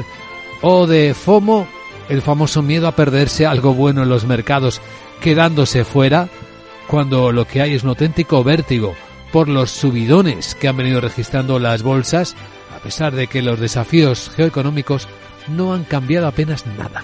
[0.61, 1.67] o de FOMO,
[2.07, 4.79] el famoso miedo a perderse algo bueno en los mercados,
[5.19, 6.29] quedándose fuera,
[6.87, 8.95] cuando lo que hay es un auténtico vértigo
[9.33, 12.37] por los subidones que han venido registrando las bolsas,
[12.73, 15.09] a pesar de que los desafíos geoeconómicos
[15.49, 17.03] no han cambiado apenas nada.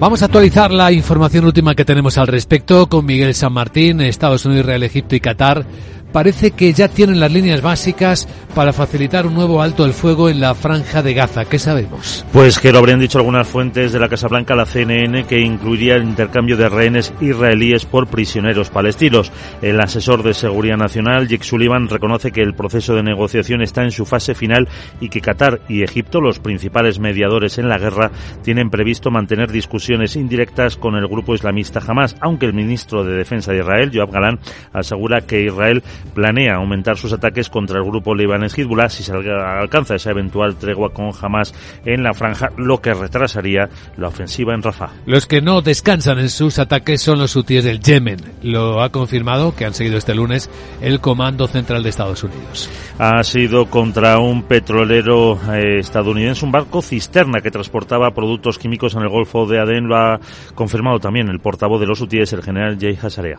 [0.00, 4.44] Vamos a actualizar la información última que tenemos al respecto con Miguel San Martín, Estados
[4.46, 5.66] Unidos, Israel, Egipto y Qatar
[6.12, 10.40] parece que ya tienen las líneas básicas para facilitar un nuevo alto el fuego en
[10.40, 11.44] la franja de Gaza.
[11.44, 12.24] ¿Qué sabemos?
[12.32, 15.96] Pues que lo habrían dicho algunas fuentes de la Casa Blanca, la CNN, que incluiría
[15.96, 19.32] el intercambio de rehenes israelíes por prisioneros palestinos.
[19.62, 23.90] El asesor de Seguridad Nacional, Jake Sullivan, reconoce que el proceso de negociación está en
[23.90, 24.68] su fase final
[25.00, 28.10] y que Qatar y Egipto, los principales mediadores en la guerra,
[28.42, 33.52] tienen previsto mantener discusiones indirectas con el grupo islamista Hamas, aunque el ministro de Defensa
[33.52, 34.40] de Israel, Joab Galán,
[34.72, 39.94] asegura que Israel planea aumentar sus ataques contra el grupo libanés Hezbollah si se alcanza
[39.94, 41.54] esa eventual tregua con Hamas
[41.84, 44.90] en la franja, lo que retrasaría la ofensiva en Rafah.
[45.06, 48.18] Los que no descansan en sus ataques son los hutíes del Yemen.
[48.42, 50.50] Lo ha confirmado, que han seguido este lunes,
[50.80, 52.70] el Comando Central de Estados Unidos.
[52.98, 59.02] Ha sido contra un petrolero eh, estadounidense, un barco cisterna que transportaba productos químicos en
[59.02, 59.88] el Golfo de Adén.
[59.88, 60.20] Lo ha
[60.54, 63.38] confirmado también el portavoz de los hutíes, el general Jay Hasarea.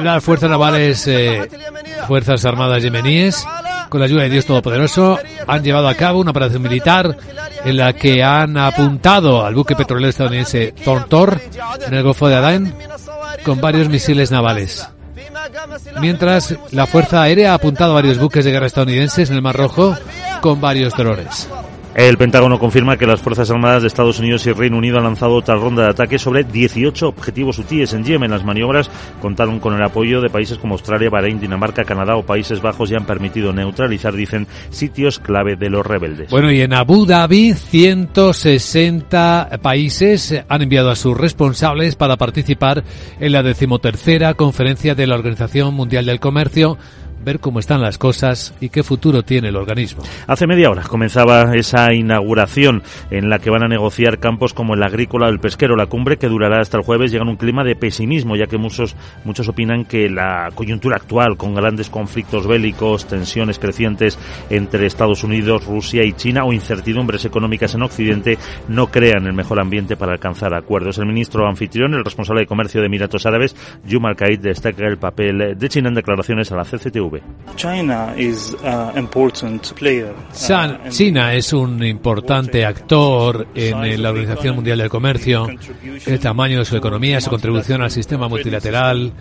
[0.00, 1.48] Las fuerzas navales, eh,
[2.08, 3.46] fuerzas armadas yemeníes,
[3.88, 7.16] con la ayuda de Dios Todopoderoso, han llevado a cabo una operación militar
[7.64, 11.40] en la que han apuntado al buque petrolero estadounidense Tortor
[11.86, 12.74] en el Golfo de Adán
[13.44, 14.88] con varios misiles navales.
[16.00, 19.54] Mientras la Fuerza Aérea ha apuntado a varios buques de guerra estadounidenses en el Mar
[19.54, 19.96] Rojo
[20.40, 21.48] con varios drones.
[21.98, 25.34] El Pentágono confirma que las Fuerzas Armadas de Estados Unidos y Reino Unido han lanzado
[25.34, 28.30] otra ronda de ataques sobre 18 objetivos hutíes en Yemen.
[28.30, 28.88] Las maniobras
[29.20, 32.94] contaron con el apoyo de países como Australia, Bahrein, Dinamarca, Canadá o Países Bajos y
[32.94, 36.30] han permitido neutralizar, dicen, sitios clave de los rebeldes.
[36.30, 42.84] Bueno, y en Abu Dhabi, 160 países han enviado a sus responsables para participar
[43.18, 46.78] en la decimotercera conferencia de la Organización Mundial del Comercio
[47.24, 50.02] ver cómo están las cosas y qué futuro tiene el organismo.
[50.26, 54.82] Hace media hora comenzaba esa inauguración en la que van a negociar campos como el
[54.82, 55.76] agrícola o el pesquero.
[55.76, 58.58] La cumbre que durará hasta el jueves llega en un clima de pesimismo, ya que
[58.58, 64.18] muchos, muchos opinan que la coyuntura actual, con grandes conflictos bélicos, tensiones crecientes
[64.50, 68.38] entre Estados Unidos, Rusia y China o incertidumbres económicas en Occidente,
[68.68, 70.98] no crean el mejor ambiente para alcanzar acuerdos.
[70.98, 75.56] El ministro anfitrión, el responsable de comercio de Emiratos Árabes, Yumar Kaid, destaca el papel
[75.56, 77.07] de China en declaraciones a la CCTV.
[80.32, 85.48] China, China es un importante actor en la Organización Mundial del Comercio.
[86.06, 89.12] El tamaño de su economía, su contribución al sistema multilateral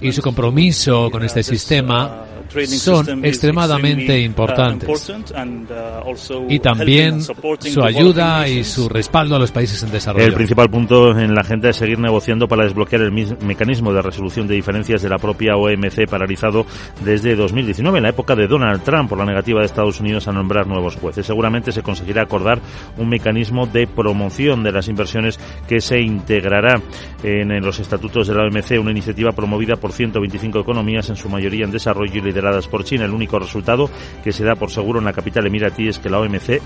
[0.00, 2.24] y su compromiso con este sistema
[2.66, 4.88] son extremadamente importantes.
[4.88, 10.26] Uh, y también su ayuda y su respaldo a los países en desarrollo.
[10.26, 14.46] El principal punto en la agenda es seguir negociando para desbloquear el mecanismo de resolución
[14.46, 16.66] de diferencias de la propia OMC paralizado
[17.04, 20.32] desde 2019, en la época de Donald Trump, por la negativa de Estados Unidos a
[20.32, 21.26] nombrar nuevos jueces.
[21.26, 22.60] Seguramente se conseguirá acordar
[22.98, 25.38] un mecanismo de promoción de las inversiones
[25.68, 26.80] que se integrará
[27.22, 31.64] en, los estatutos de la OMC, una iniciativa promovida por 125 economías, en su mayoría
[31.64, 33.04] en desarrollo y lideradas por China.
[33.04, 33.90] El único resultado
[34.24, 36.60] que se da por seguro en la capital emiratí es que la OMC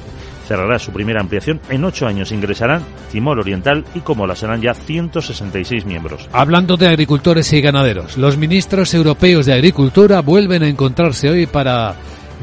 [0.47, 1.61] cerrará su primera ampliación.
[1.69, 4.37] En ocho años ingresarán Timor Oriental y Comola.
[4.37, 6.29] Serán ya 166 miembros.
[6.33, 11.95] Hablando de agricultores y ganaderos, los ministros europeos de Agricultura vuelven a encontrarse hoy para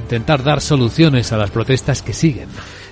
[0.01, 2.49] intentar dar soluciones a las protestas que siguen.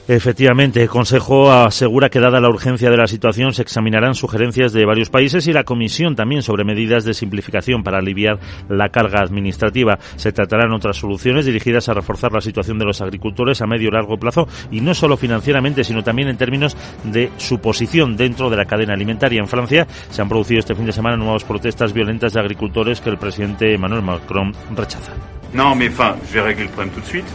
[0.07, 4.85] Efectivamente, el Consejo asegura que dada la urgencia de la situación se examinarán sugerencias de
[4.85, 9.99] varios países y la Comisión también sobre medidas de simplificación para aliviar la carga administrativa.
[10.15, 13.91] Se tratarán otras soluciones dirigidas a reforzar la situación de los agricultores a medio y
[13.91, 18.57] largo plazo y no solo financieramente, sino también en términos de su posición dentro de
[18.57, 19.39] la cadena alimentaria.
[19.39, 23.09] En Francia se han producido este fin de semana nuevas protestas violentas de agricultores que
[23.11, 25.13] el presidente Emmanuel Macron rechaza.
[25.53, 27.27] No, mais enfin, je vais le problème tout de suite.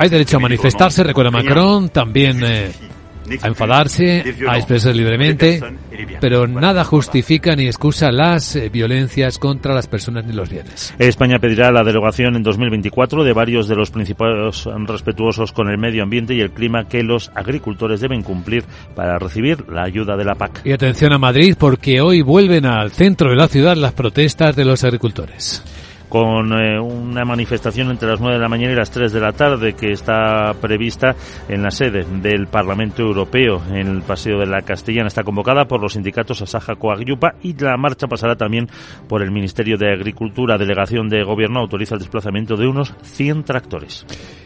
[0.00, 2.72] Hay derecho a manifestarse, recuerda Macron, también eh,
[3.40, 5.60] a enfadarse, a expresar libremente,
[6.20, 10.94] pero nada justifica ni excusa las eh, violencias contra las personas ni los bienes.
[10.98, 16.02] España pedirá la derogación en 2024 de varios de los principales respetuosos con el medio
[16.02, 18.64] ambiente y el clima que los agricultores deben cumplir
[18.94, 20.62] para recibir la ayuda de la PAC.
[20.64, 24.64] Y atención a Madrid porque hoy vuelven al centro de la ciudad las protestas de
[24.64, 25.62] los agricultores
[26.12, 29.32] con eh, una manifestación entre las 9 de la mañana y las 3 de la
[29.32, 31.16] tarde que está prevista
[31.48, 35.08] en la sede del Parlamento Europeo en el Paseo de la Castellana.
[35.08, 38.68] Está convocada por los sindicatos Asaja Coagyupa y la marcha pasará también
[39.08, 40.58] por el Ministerio de Agricultura.
[40.58, 44.04] Delegación de Gobierno autoriza el desplazamiento de unos 100 tractores.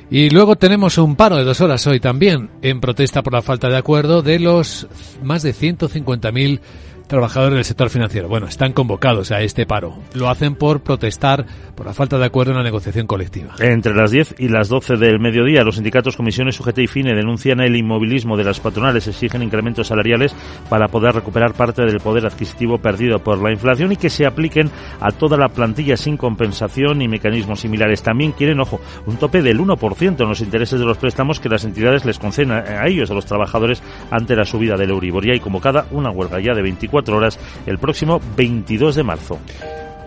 [0.09, 3.69] Y luego tenemos un paro de dos horas hoy también en protesta por la falta
[3.69, 4.87] de acuerdo de los
[5.21, 6.61] más de 150.000
[7.07, 8.29] trabajadores del sector financiero.
[8.29, 9.95] Bueno, están convocados a este paro.
[10.15, 13.55] Lo hacen por protestar por la falta de acuerdo en la negociación colectiva.
[13.61, 17.61] Entre las 10 y las 12 del mediodía, los sindicatos Comisiones UGT y FINE denuncian
[17.61, 20.35] el inmovilismo de las patronales, exigen incrementos salariales
[20.69, 24.71] para poder recuperar parte del poder adquisitivo perdido por la inflación y que se apliquen
[25.01, 28.03] a toda la plantilla sin compensación y mecanismos similares.
[28.03, 31.65] También quieren, ojo, un tope del 1% en los intereses de los préstamos que las
[31.65, 35.27] entidades les conceden a ellos, a los trabajadores, ante la subida del Euribor.
[35.27, 39.39] Y hay convocada una huelga ya de 24 horas el próximo 22 de marzo.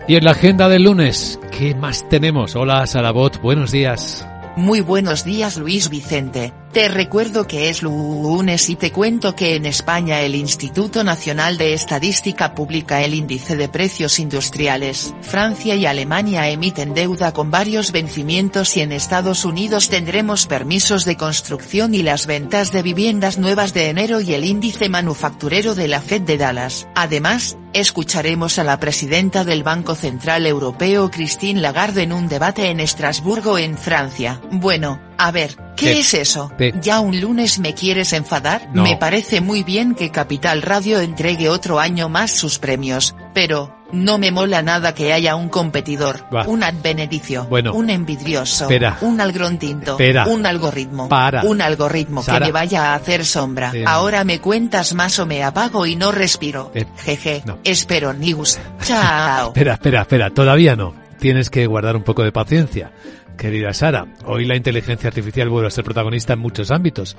[0.08, 2.56] Y en la agenda del lunes, ¿qué más tenemos?
[2.56, 4.26] Hola, Sarabot, buenos días.
[4.56, 6.52] Muy buenos días Luis Vicente.
[6.72, 11.74] Te recuerdo que es lunes y te cuento que en España el Instituto Nacional de
[11.74, 15.12] Estadística publica el índice de precios industriales.
[15.20, 21.16] Francia y Alemania emiten deuda con varios vencimientos y en Estados Unidos tendremos permisos de
[21.16, 26.00] construcción y las ventas de viviendas nuevas de enero y el índice manufacturero de la
[26.00, 26.86] Fed de Dallas.
[26.94, 32.80] Además, Escucharemos a la presidenta del Banco Central Europeo Christine Lagarde en un debate en
[32.80, 34.40] Estrasburgo en Francia.
[34.50, 36.50] Bueno, a ver, ¿qué, es eso?
[36.80, 38.70] ¿Ya un lunes me quieres enfadar?
[38.72, 44.16] Me parece muy bien que Capital Radio entregue otro año más sus premios, pero, no
[44.16, 48.66] me mola nada que haya un competidor, un advenedicio, un envidrioso,
[49.02, 51.08] un algrontinto, un algoritmo,
[51.44, 53.72] un algoritmo que me vaya a hacer sombra.
[53.86, 56.72] Ahora me cuentas más o me apago y no respiro.
[57.04, 58.58] Jeje, espero news.
[58.82, 59.48] Chao.
[59.48, 60.94] espera, espera, espera, todavía no.
[61.18, 62.92] Tienes que guardar un poco de paciencia.
[63.40, 67.16] Querida Sara, hoy la inteligencia artificial vuelve a ser protagonista en muchos ámbitos.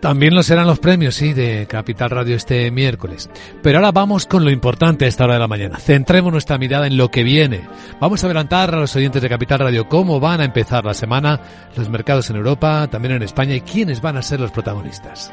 [0.00, 3.28] También lo serán los premios, sí, de Capital Radio este miércoles.
[3.60, 5.78] Pero ahora vamos con lo importante a esta hora de la mañana.
[5.78, 7.62] Centremos nuestra mirada en lo que viene.
[8.00, 11.40] Vamos a adelantar a los oyentes de Capital Radio cómo van a empezar la semana,
[11.76, 15.32] los mercados en Europa, también en España y quiénes van a ser los protagonistas.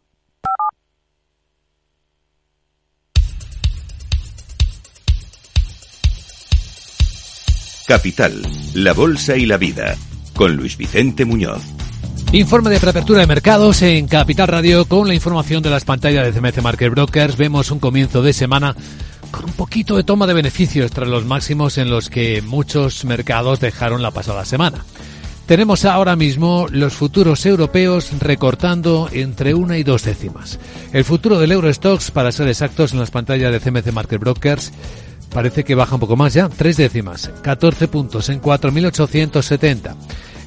[7.91, 8.41] Capital,
[8.73, 9.97] la Bolsa y la Vida,
[10.33, 11.61] con Luis Vicente Muñoz.
[12.31, 16.31] Informe de preapertura de mercados en Capital Radio con la información de las pantallas de
[16.31, 17.35] CMC Market Brokers.
[17.35, 18.77] Vemos un comienzo de semana
[19.29, 23.59] con un poquito de toma de beneficios tras los máximos en los que muchos mercados
[23.59, 24.85] dejaron la pasada semana.
[25.45, 30.59] Tenemos ahora mismo los futuros europeos recortando entre una y dos décimas.
[30.93, 34.71] El futuro del Eurostox, para ser exactos, en las pantallas de CMC Market Brokers,
[35.33, 39.95] parece que baja un poco más ya, tres décimas, 14 puntos en 4.870.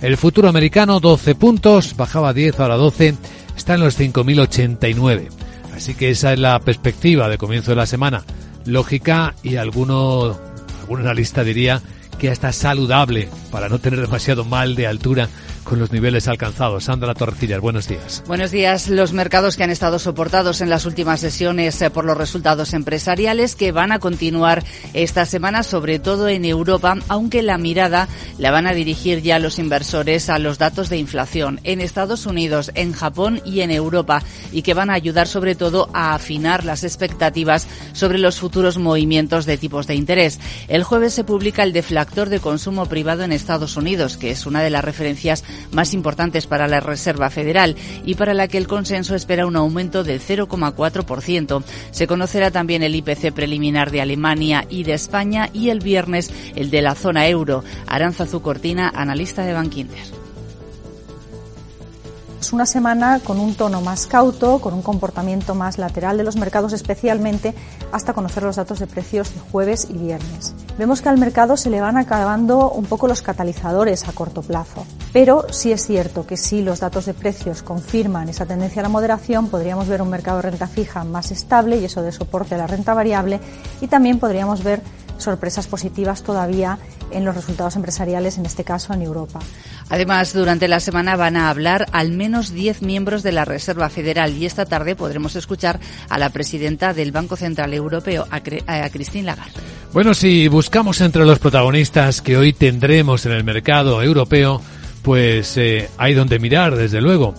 [0.03, 3.15] El futuro americano 12 puntos, bajaba 10, ahora 12,
[3.57, 5.29] está en los 5.089.
[5.75, 8.25] Así que esa es la perspectiva de comienzo de la semana.
[8.67, 10.39] Lógica y alguno,
[10.81, 11.83] algún analista diría
[12.19, 15.29] que hasta saludable para no tener demasiado mal de altura
[15.65, 16.85] con los niveles alcanzados.
[16.85, 18.23] Sandra Torrecillas, buenos días.
[18.27, 18.89] Buenos días.
[18.89, 23.57] Los mercados que han estado soportados en las últimas sesiones eh, por los resultados empresariales
[23.57, 24.63] que van a continuar
[24.93, 28.09] esta semana, sobre todo en Europa, aunque la mirada
[28.39, 32.71] la van a dirigir ya los inversores a los datos de inflación en Estados Unidos,
[32.75, 36.85] en Japón y en Europa y que van a ayudar sobre todo a afinar las
[36.85, 40.39] expectativas sobre los futuros movimientos de tipos de interés.
[40.69, 44.63] El jueves se publica el deflactor de consumo privado en Estados Unidos, que es una
[44.63, 49.15] de las referencias más importantes para la Reserva Federal y para la que el consenso
[49.15, 51.63] espera un aumento del 0,4%.
[51.91, 56.71] Se conocerá también el IPC preliminar de Alemania y de España y el viernes el
[56.71, 57.65] de la zona euro.
[57.87, 60.24] Aranza Zucortina, analista de Bankinter.
[62.45, 66.37] Es una semana con un tono más cauto, con un comportamiento más lateral de los
[66.37, 67.55] mercados, especialmente
[67.91, 70.55] hasta conocer los datos de precios de jueves y viernes.
[70.77, 74.85] Vemos que al mercado se le van acabando un poco los catalizadores a corto plazo,
[75.11, 78.91] pero sí es cierto que si los datos de precios confirman esa tendencia a la
[78.91, 82.59] moderación, podríamos ver un mercado de renta fija más estable y eso de soporte a
[82.59, 83.41] la renta variable
[83.81, 84.83] y también podríamos ver
[85.19, 86.79] sorpresas positivas todavía
[87.11, 89.41] en los resultados empresariales, en este caso en Europa.
[89.89, 94.37] Además, durante la semana van a hablar al menos 10 miembros de la Reserva Federal
[94.37, 98.41] y esta tarde podremos escuchar a la presidenta del Banco Central Europeo, a,
[98.91, 99.53] Christine Lagarde.
[99.93, 104.61] Bueno, si buscamos entre los protagonistas que hoy tendremos en el mercado europeo,
[105.03, 107.35] pues eh, hay donde mirar, desde luego.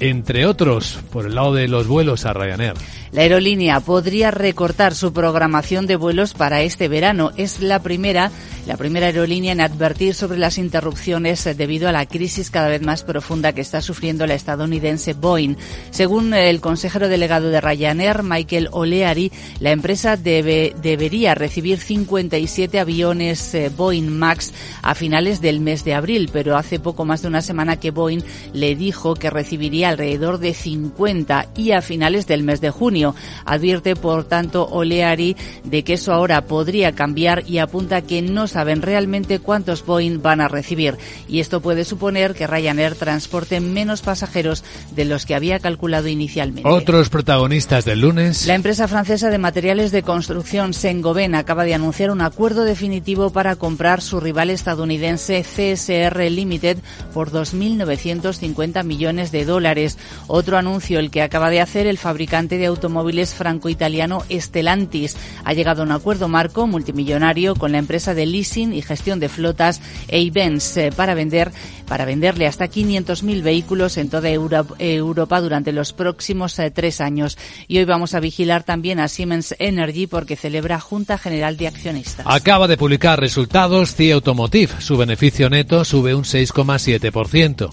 [0.00, 2.74] Entre otros, por el lado de los vuelos a Ryanair.
[3.12, 7.32] La aerolínea podría recortar su programación de vuelos para este verano.
[7.36, 8.30] Es la primera
[8.66, 13.02] la primera aerolínea en advertir sobre las interrupciones debido a la crisis cada vez más
[13.02, 15.56] profunda que está sufriendo la estadounidense Boeing.
[15.90, 23.54] Según el consejero delegado de Ryanair, Michael O'Leary, la empresa debe, debería recibir 57 aviones
[23.54, 24.52] eh, Boeing MAX
[24.82, 28.22] a finales del mes de abril, pero hace poco más de una semana que Boeing
[28.52, 32.99] le dijo que recibiría alrededor de 50 y a finales del mes de junio.
[33.44, 38.82] Advierte, por tanto, O'Leary de que eso ahora podría cambiar y apunta que no saben
[38.82, 40.96] realmente cuántos Boeing van a recibir
[41.28, 46.68] y esto puede suponer que Ryanair transporte menos pasajeros de los que había calculado inicialmente.
[46.68, 48.46] Otros protagonistas del lunes.
[48.46, 53.56] La empresa francesa de materiales de construcción Saint-Gobain acaba de anunciar un acuerdo definitivo para
[53.56, 56.78] comprar su rival estadounidense CSR Limited
[57.12, 59.98] por 2.950 millones de dólares.
[60.26, 62.89] Otro anuncio el que acaba de hacer el fabricante de automóviles
[63.34, 65.16] franco-italiano Stellantis.
[65.44, 69.28] Ha llegado a un acuerdo marco multimillonario con la empresa de leasing y gestión de
[69.28, 71.50] flotas e events eh, para vender
[71.86, 77.36] para venderle hasta 500.000 vehículos en toda Europa durante los próximos eh, tres años.
[77.66, 82.26] Y hoy vamos a vigilar también a Siemens Energy porque celebra Junta General de Accionistas.
[82.28, 84.74] Acaba de publicar resultados CIE Automotive.
[84.78, 87.70] Su beneficio neto sube un 6,7%.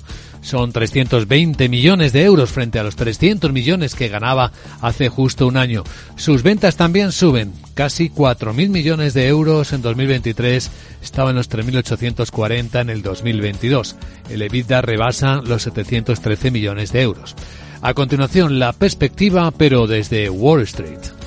[0.47, 5.57] Son 320 millones de euros frente a los 300 millones que ganaba hace justo un
[5.57, 5.83] año.
[6.15, 10.71] Sus ventas también suben, casi 4.000 millones de euros en 2023,
[11.03, 13.97] estaba en los 3.840 en el 2022.
[14.29, 17.35] El EBITDA rebasa los 713 millones de euros.
[17.81, 21.26] A continuación, la perspectiva, pero desde Wall Street.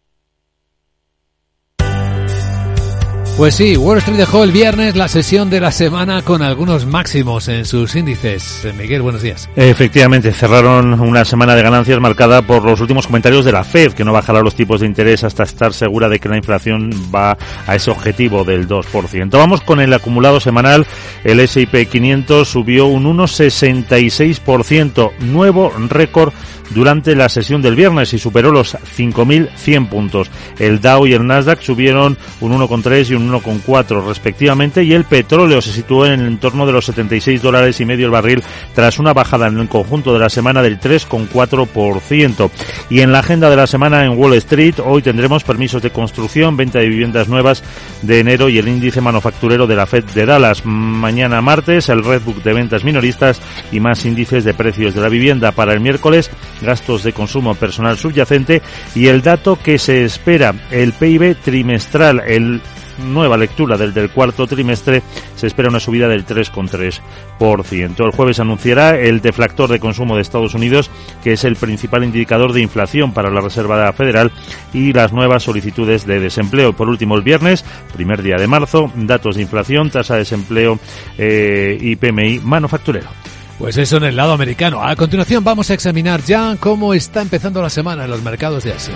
[3.41, 7.47] Pues sí, Wall Street dejó el viernes la sesión de la semana con algunos máximos
[7.47, 8.65] en sus índices.
[8.65, 9.49] Eh, Miguel, buenos días.
[9.55, 14.03] Efectivamente, cerraron una semana de ganancias marcada por los últimos comentarios de la Fed, que
[14.03, 17.35] no bajará los tipos de interés hasta estar segura de que la inflación va
[17.65, 19.31] a ese objetivo del 2%.
[19.31, 20.85] Vamos con el acumulado semanal.
[21.23, 26.31] El S&P 500 subió un 1,66%, nuevo récord
[26.73, 30.29] durante la sesión del viernes y superó los 5.100 puntos.
[30.59, 35.61] El Dow y el Nasdaq subieron un 1,3 y un 1,4 respectivamente y el petróleo
[35.61, 39.13] se situó en el entorno de los 76 dólares y medio el barril tras una
[39.13, 42.49] bajada en el conjunto de la semana del 3,4%.
[42.89, 46.57] Y en la agenda de la semana en Wall Street hoy tendremos permisos de construcción,
[46.57, 47.63] venta de viviendas nuevas
[48.01, 50.65] de enero y el índice manufacturero de la Fed de Dallas.
[50.65, 55.51] Mañana martes el Redbook de ventas minoristas y más índices de precios de la vivienda
[55.51, 58.61] para el miércoles gastos de consumo personal subyacente
[58.95, 62.61] y el dato que se espera, el PIB trimestral, el
[62.99, 65.01] nueva lectura del, del cuarto trimestre,
[65.35, 68.05] se espera una subida del 3,3%.
[68.05, 70.89] El jueves anunciará el deflactor de consumo de Estados Unidos,
[71.23, 74.31] que es el principal indicador de inflación para la Reserva Federal,
[74.73, 76.73] y las nuevas solicitudes de desempleo.
[76.73, 80.79] Por último, el viernes, primer día de marzo, datos de inflación, tasa de desempleo
[81.17, 83.09] eh, y PMI manufacturero.
[83.57, 84.81] Pues eso en el lado americano.
[84.81, 88.73] A continuación vamos a examinar ya cómo está empezando la semana en los mercados de
[88.73, 88.95] Asia.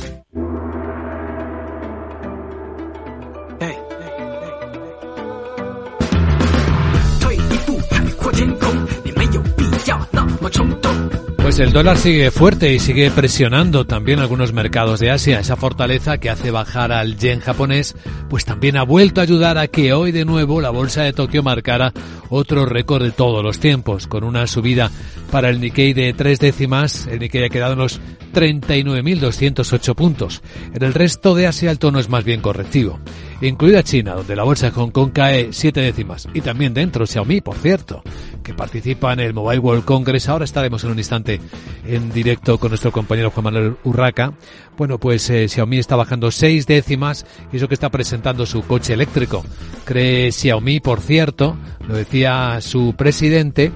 [11.51, 15.41] Pues el dólar sigue fuerte y sigue presionando también algunos mercados de Asia.
[15.41, 17.93] Esa fortaleza que hace bajar al yen japonés,
[18.29, 21.43] pues también ha vuelto a ayudar a que hoy de nuevo la bolsa de Tokio
[21.43, 21.91] marcara
[22.29, 24.89] otro récord de todos los tiempos, con una subida
[25.29, 27.05] para el Nikkei de tres décimas.
[27.07, 27.99] El Nikkei ha quedado en los
[28.33, 30.41] 39.208 puntos.
[30.73, 33.01] En el resto de Asia el tono es más bien correctivo,
[33.41, 36.29] incluida China, donde la bolsa de Hong Kong cae siete décimas.
[36.33, 38.03] Y también dentro Xiaomi, por cierto,
[38.53, 40.29] participa en el Mobile World Congress.
[40.29, 41.39] Ahora estaremos en un instante
[41.85, 44.33] en directo con nuestro compañero Juan Manuel Urraca.
[44.77, 48.93] Bueno, pues eh, Xiaomi está bajando seis décimas y eso que está presentando su coche
[48.93, 49.43] eléctrico.
[49.85, 53.71] Cree Xiaomi, por cierto, lo decía su presidente,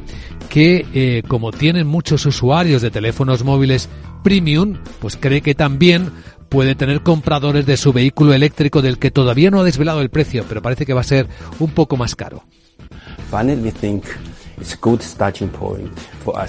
[0.50, 3.90] que eh, como tienen muchos usuarios de teléfonos móviles
[4.24, 6.12] premium, pues cree que también
[6.50, 10.46] puede tener compradores de su vehículo eléctrico del que todavía no ha desvelado el precio,
[10.48, 11.28] pero parece que va a ser
[11.60, 12.44] un poco más caro.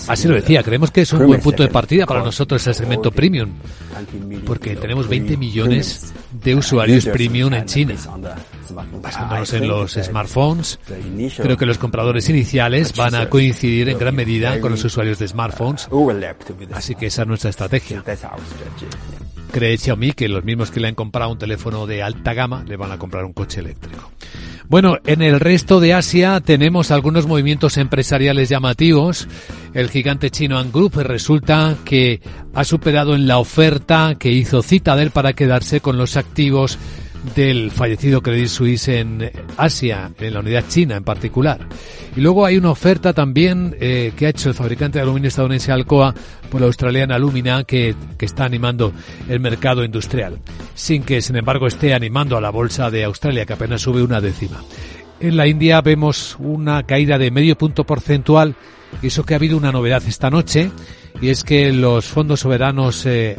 [0.09, 3.11] Así lo decía, creemos que es un buen punto de partida para nosotros el segmento
[3.11, 3.51] premium,
[4.45, 7.95] porque tenemos 20 millones de usuarios premium en China.
[9.03, 10.79] Basándonos en los smartphones,
[11.37, 15.29] creo que los compradores iniciales van a coincidir en gran medida con los usuarios de
[15.29, 15.89] smartphones,
[16.73, 18.03] así que esa es nuestra estrategia.
[19.53, 22.77] Cree Xiaomi que los mismos que le han comprado un teléfono de alta gama le
[22.77, 24.11] van a comprar un coche eléctrico.
[24.69, 29.29] Bueno, en el resto de Asia tenemos algunos movimientos empresariales llamativos.
[29.75, 32.21] El gigante chino Ant Group resulta que
[32.53, 36.79] ha superado en la oferta que hizo Citadel para quedarse con los activos
[37.35, 41.67] del fallecido Credit Suisse en Asia, en la unidad china en particular.
[42.17, 45.73] Y luego hay una oferta también eh, que ha hecho el fabricante de aluminio estadounidense
[45.73, 46.15] Alcoa
[46.51, 48.93] por la australiana Alumina que, que está animando
[49.29, 50.39] el mercado industrial,
[50.75, 54.21] sin que sin embargo esté animando a la bolsa de Australia que apenas sube una
[54.21, 54.63] décima.
[55.19, 58.55] En la India vemos una caída de medio punto porcentual
[59.03, 60.71] y eso que ha habido una novedad esta noche
[61.21, 63.37] y es que los fondos soberanos eh,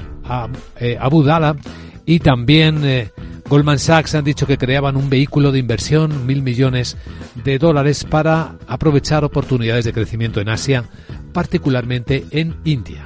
[0.79, 1.59] eh, Abu Dhabi
[2.05, 3.11] y también eh,
[3.49, 6.97] Goldman Sachs han dicho que creaban un vehículo de inversión, mil millones
[7.45, 10.83] de dólares, para aprovechar oportunidades de crecimiento en Asia,
[11.31, 13.05] particularmente en India.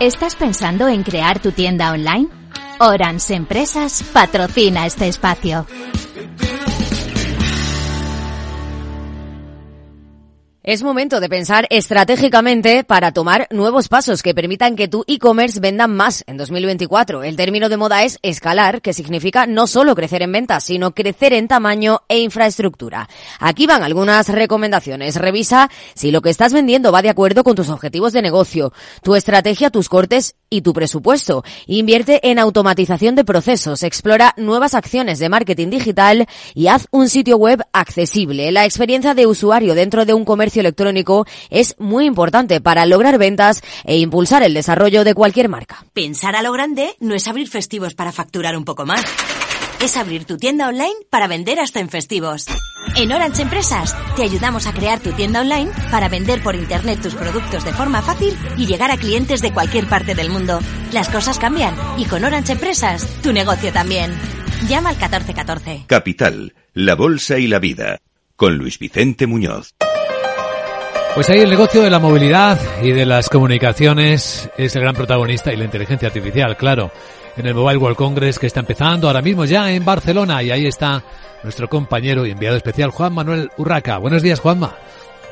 [0.00, 2.41] ¿Estás pensando en crear tu tienda online?
[2.78, 5.66] Orange Empresas patrocina este espacio.
[10.64, 15.88] Es momento de pensar estratégicamente para tomar nuevos pasos que permitan que tu e-commerce venda
[15.88, 17.24] más en 2024.
[17.24, 21.32] El término de moda es escalar, que significa no solo crecer en ventas, sino crecer
[21.32, 23.08] en tamaño e infraestructura.
[23.40, 25.16] Aquí van algunas recomendaciones.
[25.16, 29.16] Revisa si lo que estás vendiendo va de acuerdo con tus objetivos de negocio, tu
[29.16, 31.42] estrategia, tus cortes y tu presupuesto.
[31.66, 37.36] Invierte en automatización de procesos, explora nuevas acciones de marketing digital y haz un sitio
[37.36, 38.52] web accesible.
[38.52, 43.62] La experiencia de usuario dentro de un comercio electrónico es muy importante para lograr ventas
[43.84, 45.84] e impulsar el desarrollo de cualquier marca.
[45.92, 49.04] Pensar a lo grande no es abrir festivos para facturar un poco más.
[49.82, 52.46] Es abrir tu tienda online para vender hasta en festivos.
[52.96, 57.14] En Orange Empresas te ayudamos a crear tu tienda online para vender por internet tus
[57.14, 60.60] productos de forma fácil y llegar a clientes de cualquier parte del mundo.
[60.92, 64.12] Las cosas cambian y con Orange Empresas tu negocio también.
[64.68, 65.84] Llama al 1414.
[65.88, 67.98] Capital, la bolsa y la vida.
[68.36, 69.74] Con Luis Vicente Muñoz.
[71.14, 75.52] Pues ahí el negocio de la movilidad y de las comunicaciones es el gran protagonista
[75.52, 76.90] y la inteligencia artificial, claro.
[77.36, 80.66] En el Mobile World Congress que está empezando ahora mismo ya en Barcelona y ahí
[80.66, 81.02] está
[81.42, 83.98] nuestro compañero y enviado especial Juan Manuel Urraca.
[83.98, 84.74] Buenos días, Juanma.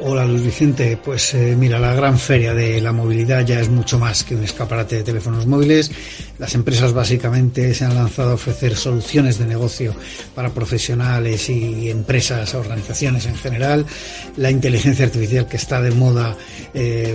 [0.03, 3.99] Hola Luis Vicente, pues eh, mira, la gran feria de la movilidad ya es mucho
[3.99, 5.91] más que un escaparate de teléfonos móviles.
[6.39, 9.95] Las empresas básicamente se han lanzado a ofrecer soluciones de negocio
[10.35, 13.85] para profesionales y empresas, organizaciones en general.
[14.39, 16.35] La inteligencia artificial que está de moda
[16.73, 17.15] eh,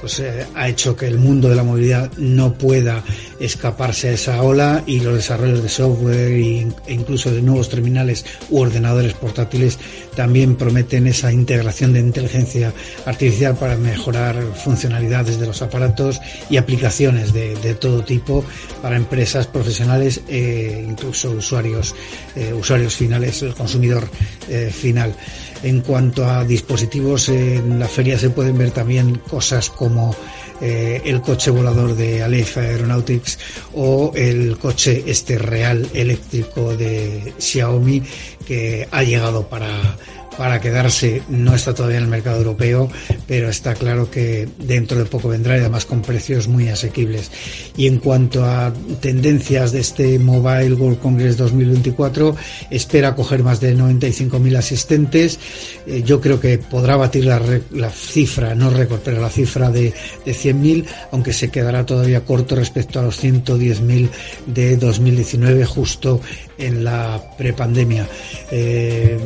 [0.00, 3.02] pues eh, ha hecho que el mundo de la movilidad no pueda
[3.40, 8.60] escaparse a esa ola y los desarrollos de software e incluso de nuevos terminales u
[8.60, 9.76] ordenadores portátiles
[10.14, 12.72] también prometen esa integración de inteligencia
[13.06, 18.44] artificial para mejorar funcionalidades de los aparatos y aplicaciones de, todo tipo
[18.82, 21.94] para empresas profesionales e incluso usuarios,
[22.36, 24.08] eh, usuarios finales, el consumidor
[24.48, 25.14] eh, final.
[25.62, 30.14] En cuanto a dispositivos, en la feria se pueden ver también cosas como
[30.60, 33.36] el coche volador de Aleph Aeronautics
[33.74, 38.00] o el coche este real eléctrico de Xiaomi
[38.46, 39.96] que ha llegado para
[40.36, 41.22] para quedarse.
[41.28, 42.90] No está todavía en el mercado europeo,
[43.26, 47.30] pero está claro que dentro de poco vendrá y además con precios muy asequibles.
[47.76, 52.36] Y en cuanto a tendencias de este Mobile World Congress 2024,
[52.70, 55.38] espera coger más de 95.000 asistentes.
[55.86, 59.92] Eh, yo creo que podrá batir la, la, cifra, no récord, pero la cifra de,
[60.24, 64.08] de 100.000, aunque se quedará todavía corto respecto a los 110.000
[64.46, 66.20] de 2019, justo
[66.58, 68.06] en la prepandemia.
[68.50, 69.18] Eh,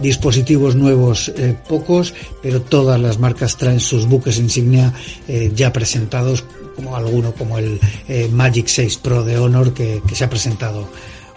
[0.00, 4.92] dispositivos nuevos eh, pocos, pero todas las marcas traen sus buques insignia
[5.28, 6.44] eh, ya presentados,
[6.76, 7.78] como alguno como el
[8.08, 10.88] eh, Magic 6 Pro de Honor que, se ha presentado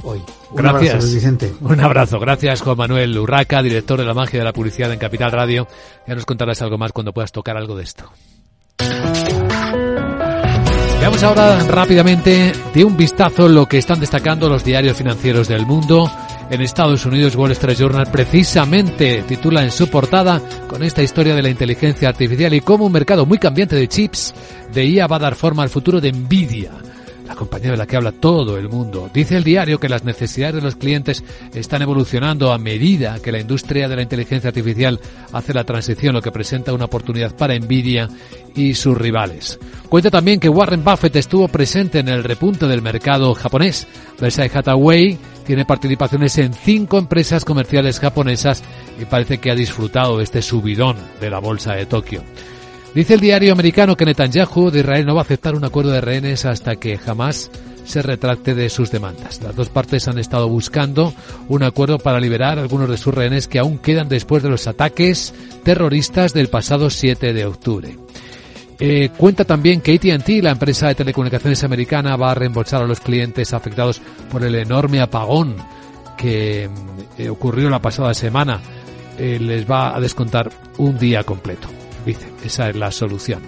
[0.03, 0.19] hoy.
[0.51, 1.53] Un gracias, abrazo, Vicente.
[1.61, 2.19] Un abrazo.
[2.19, 5.67] Gracias, Juan Manuel Urraca, director de la magia de la publicidad en Capital Radio.
[6.07, 8.11] Ya nos contarás algo más cuando puedas tocar algo de esto.
[11.03, 16.09] Veamos ahora rápidamente de un vistazo lo que están destacando los diarios financieros del mundo
[16.53, 21.41] en Estados Unidos, Wall Street Journal precisamente titula en su portada con esta historia de
[21.41, 24.35] la inteligencia artificial y cómo un mercado muy cambiante de chips
[24.71, 26.71] de IA va a dar forma al futuro de Nvidia
[27.27, 29.09] la compañía de la que habla todo el mundo.
[29.11, 31.23] Dice el diario que las necesidades de los clientes
[31.53, 34.99] están evolucionando a medida que la industria de la inteligencia artificial
[35.31, 38.09] hace la transición, lo que presenta una oportunidad para Nvidia
[38.55, 39.57] y sus rivales.
[39.89, 43.87] Cuenta también que Warren Buffett estuvo presente en el repunte del mercado japonés.
[44.19, 48.63] Berkshire Hathaway tiene participaciones en cinco empresas comerciales japonesas
[48.99, 52.23] y parece que ha disfrutado de este subidón de la bolsa de Tokio.
[52.93, 56.01] Dice el diario americano que Netanyahu de Israel no va a aceptar un acuerdo de
[56.01, 57.49] rehenes hasta que jamás
[57.85, 59.41] se retracte de sus demandas.
[59.41, 61.13] Las dos partes han estado buscando
[61.47, 65.33] un acuerdo para liberar algunos de sus rehenes que aún quedan después de los ataques
[65.63, 67.97] terroristas del pasado 7 de octubre.
[68.85, 72.99] Eh, cuenta también que AT&T, la empresa de telecomunicaciones americana, va a reembolsar a los
[72.99, 75.55] clientes afectados por el enorme apagón
[76.17, 76.69] que
[77.17, 78.59] eh, ocurrió la pasada semana.
[79.17, 81.69] Eh, les va a descontar un día completo.
[82.05, 83.39] Dice, esa es la solución.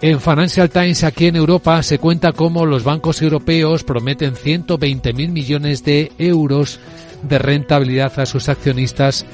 [0.00, 5.84] En Financial Times, aquí en Europa, se cuenta cómo los bancos europeos prometen 120.000 millones
[5.84, 6.80] de euros
[7.22, 9.24] de rentabilidad a sus accionistas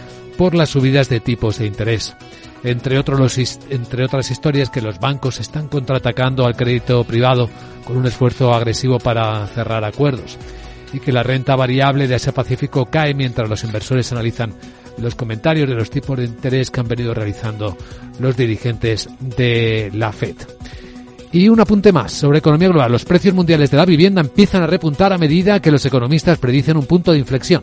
[0.40, 2.16] por las subidas de tipos de interés
[2.64, 3.36] entre, otros
[3.68, 7.50] entre otras historias que los bancos están contraatacando al crédito privado
[7.84, 10.38] con un esfuerzo agresivo para cerrar acuerdos
[10.94, 14.54] y que la renta variable de Asia Pacífico cae mientras los inversores analizan
[14.96, 17.76] los comentarios de los tipos de interés que han venido realizando
[18.18, 20.36] los dirigentes de la Fed.
[21.32, 22.90] Y un apunte más sobre economía global.
[22.90, 26.78] Los precios mundiales de la vivienda empiezan a repuntar a medida que los economistas predicen
[26.78, 27.62] un punto de inflexión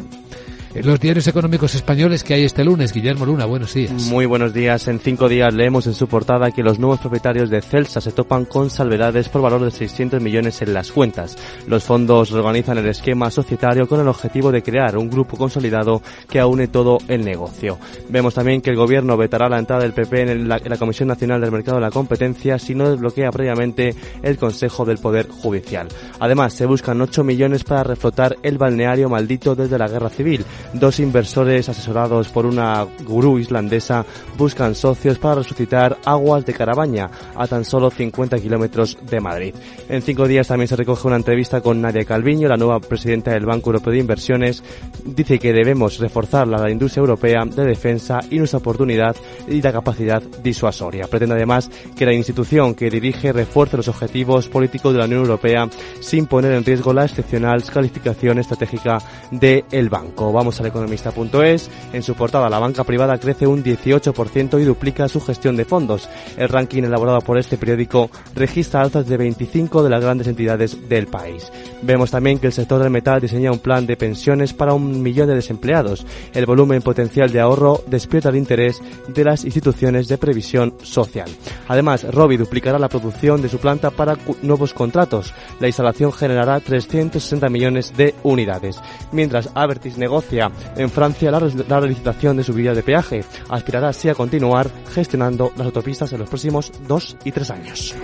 [0.83, 2.93] los diarios económicos españoles que hay este lunes.
[2.93, 3.91] Guillermo Luna, buenos días.
[3.91, 4.87] Muy buenos días.
[4.87, 8.45] En cinco días leemos en su portada que los nuevos propietarios de Celsa se topan
[8.45, 11.37] con salvedades por valor de 600 millones en las cuentas.
[11.67, 16.39] Los fondos reorganizan el esquema societario con el objetivo de crear un grupo consolidado que
[16.39, 17.77] aúne todo el negocio.
[18.09, 21.51] Vemos también que el gobierno vetará la entrada del PP en la, Comisión Nacional del
[21.51, 25.87] Mercado de la Competencia si no desbloquea previamente el Consejo del Poder Judicial.
[26.19, 30.45] Además, se buscan 8 millones para reflotar el balneario maldito desde la Guerra Civil.
[30.73, 34.05] Dos inversores asesorados por una gurú islandesa
[34.37, 39.55] buscan socios para resucitar aguas de Carabaña a tan solo 50 kilómetros de Madrid.
[39.89, 43.45] En cinco días también se recoge una entrevista con Nadia Calviño, la nueva presidenta del
[43.45, 44.63] Banco Europeo de Inversiones.
[45.05, 49.15] Dice que debemos reforzar la industria europea de defensa y nuestra oportunidad
[49.47, 51.07] y la capacidad disuasoria.
[51.07, 55.69] Pretende además que la institución que dirige refuerce los objetivos políticos de la Unión Europea
[56.01, 58.99] sin poner en riesgo la excepcional calificación estratégica
[59.31, 60.31] del banco.
[60.31, 61.69] Vamos al economista.es.
[61.93, 66.09] En su portada, la banca privada crece un 18% y duplica su gestión de fondos.
[66.37, 71.07] El ranking elaborado por este periódico registra alzas de 25 de las grandes entidades del
[71.07, 71.51] país.
[71.81, 75.27] Vemos también que el sector del metal diseña un plan de pensiones para un millón
[75.27, 76.05] de desempleados.
[76.33, 81.29] El volumen potencial de ahorro despierta el interés de las instituciones de previsión social.
[81.67, 85.33] Además, Robi duplicará la producción de su planta para nuevos contratos.
[85.59, 88.79] La instalación generará 360 millones de unidades.
[89.11, 90.36] Mientras Avertis negocia
[90.75, 95.65] en Francia, la, la relicitación de subidas de peaje aspirará así a continuar gestionando las
[95.65, 97.95] autopistas en los próximos dos y tres años.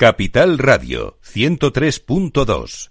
[0.00, 2.90] Capital Radio 103.2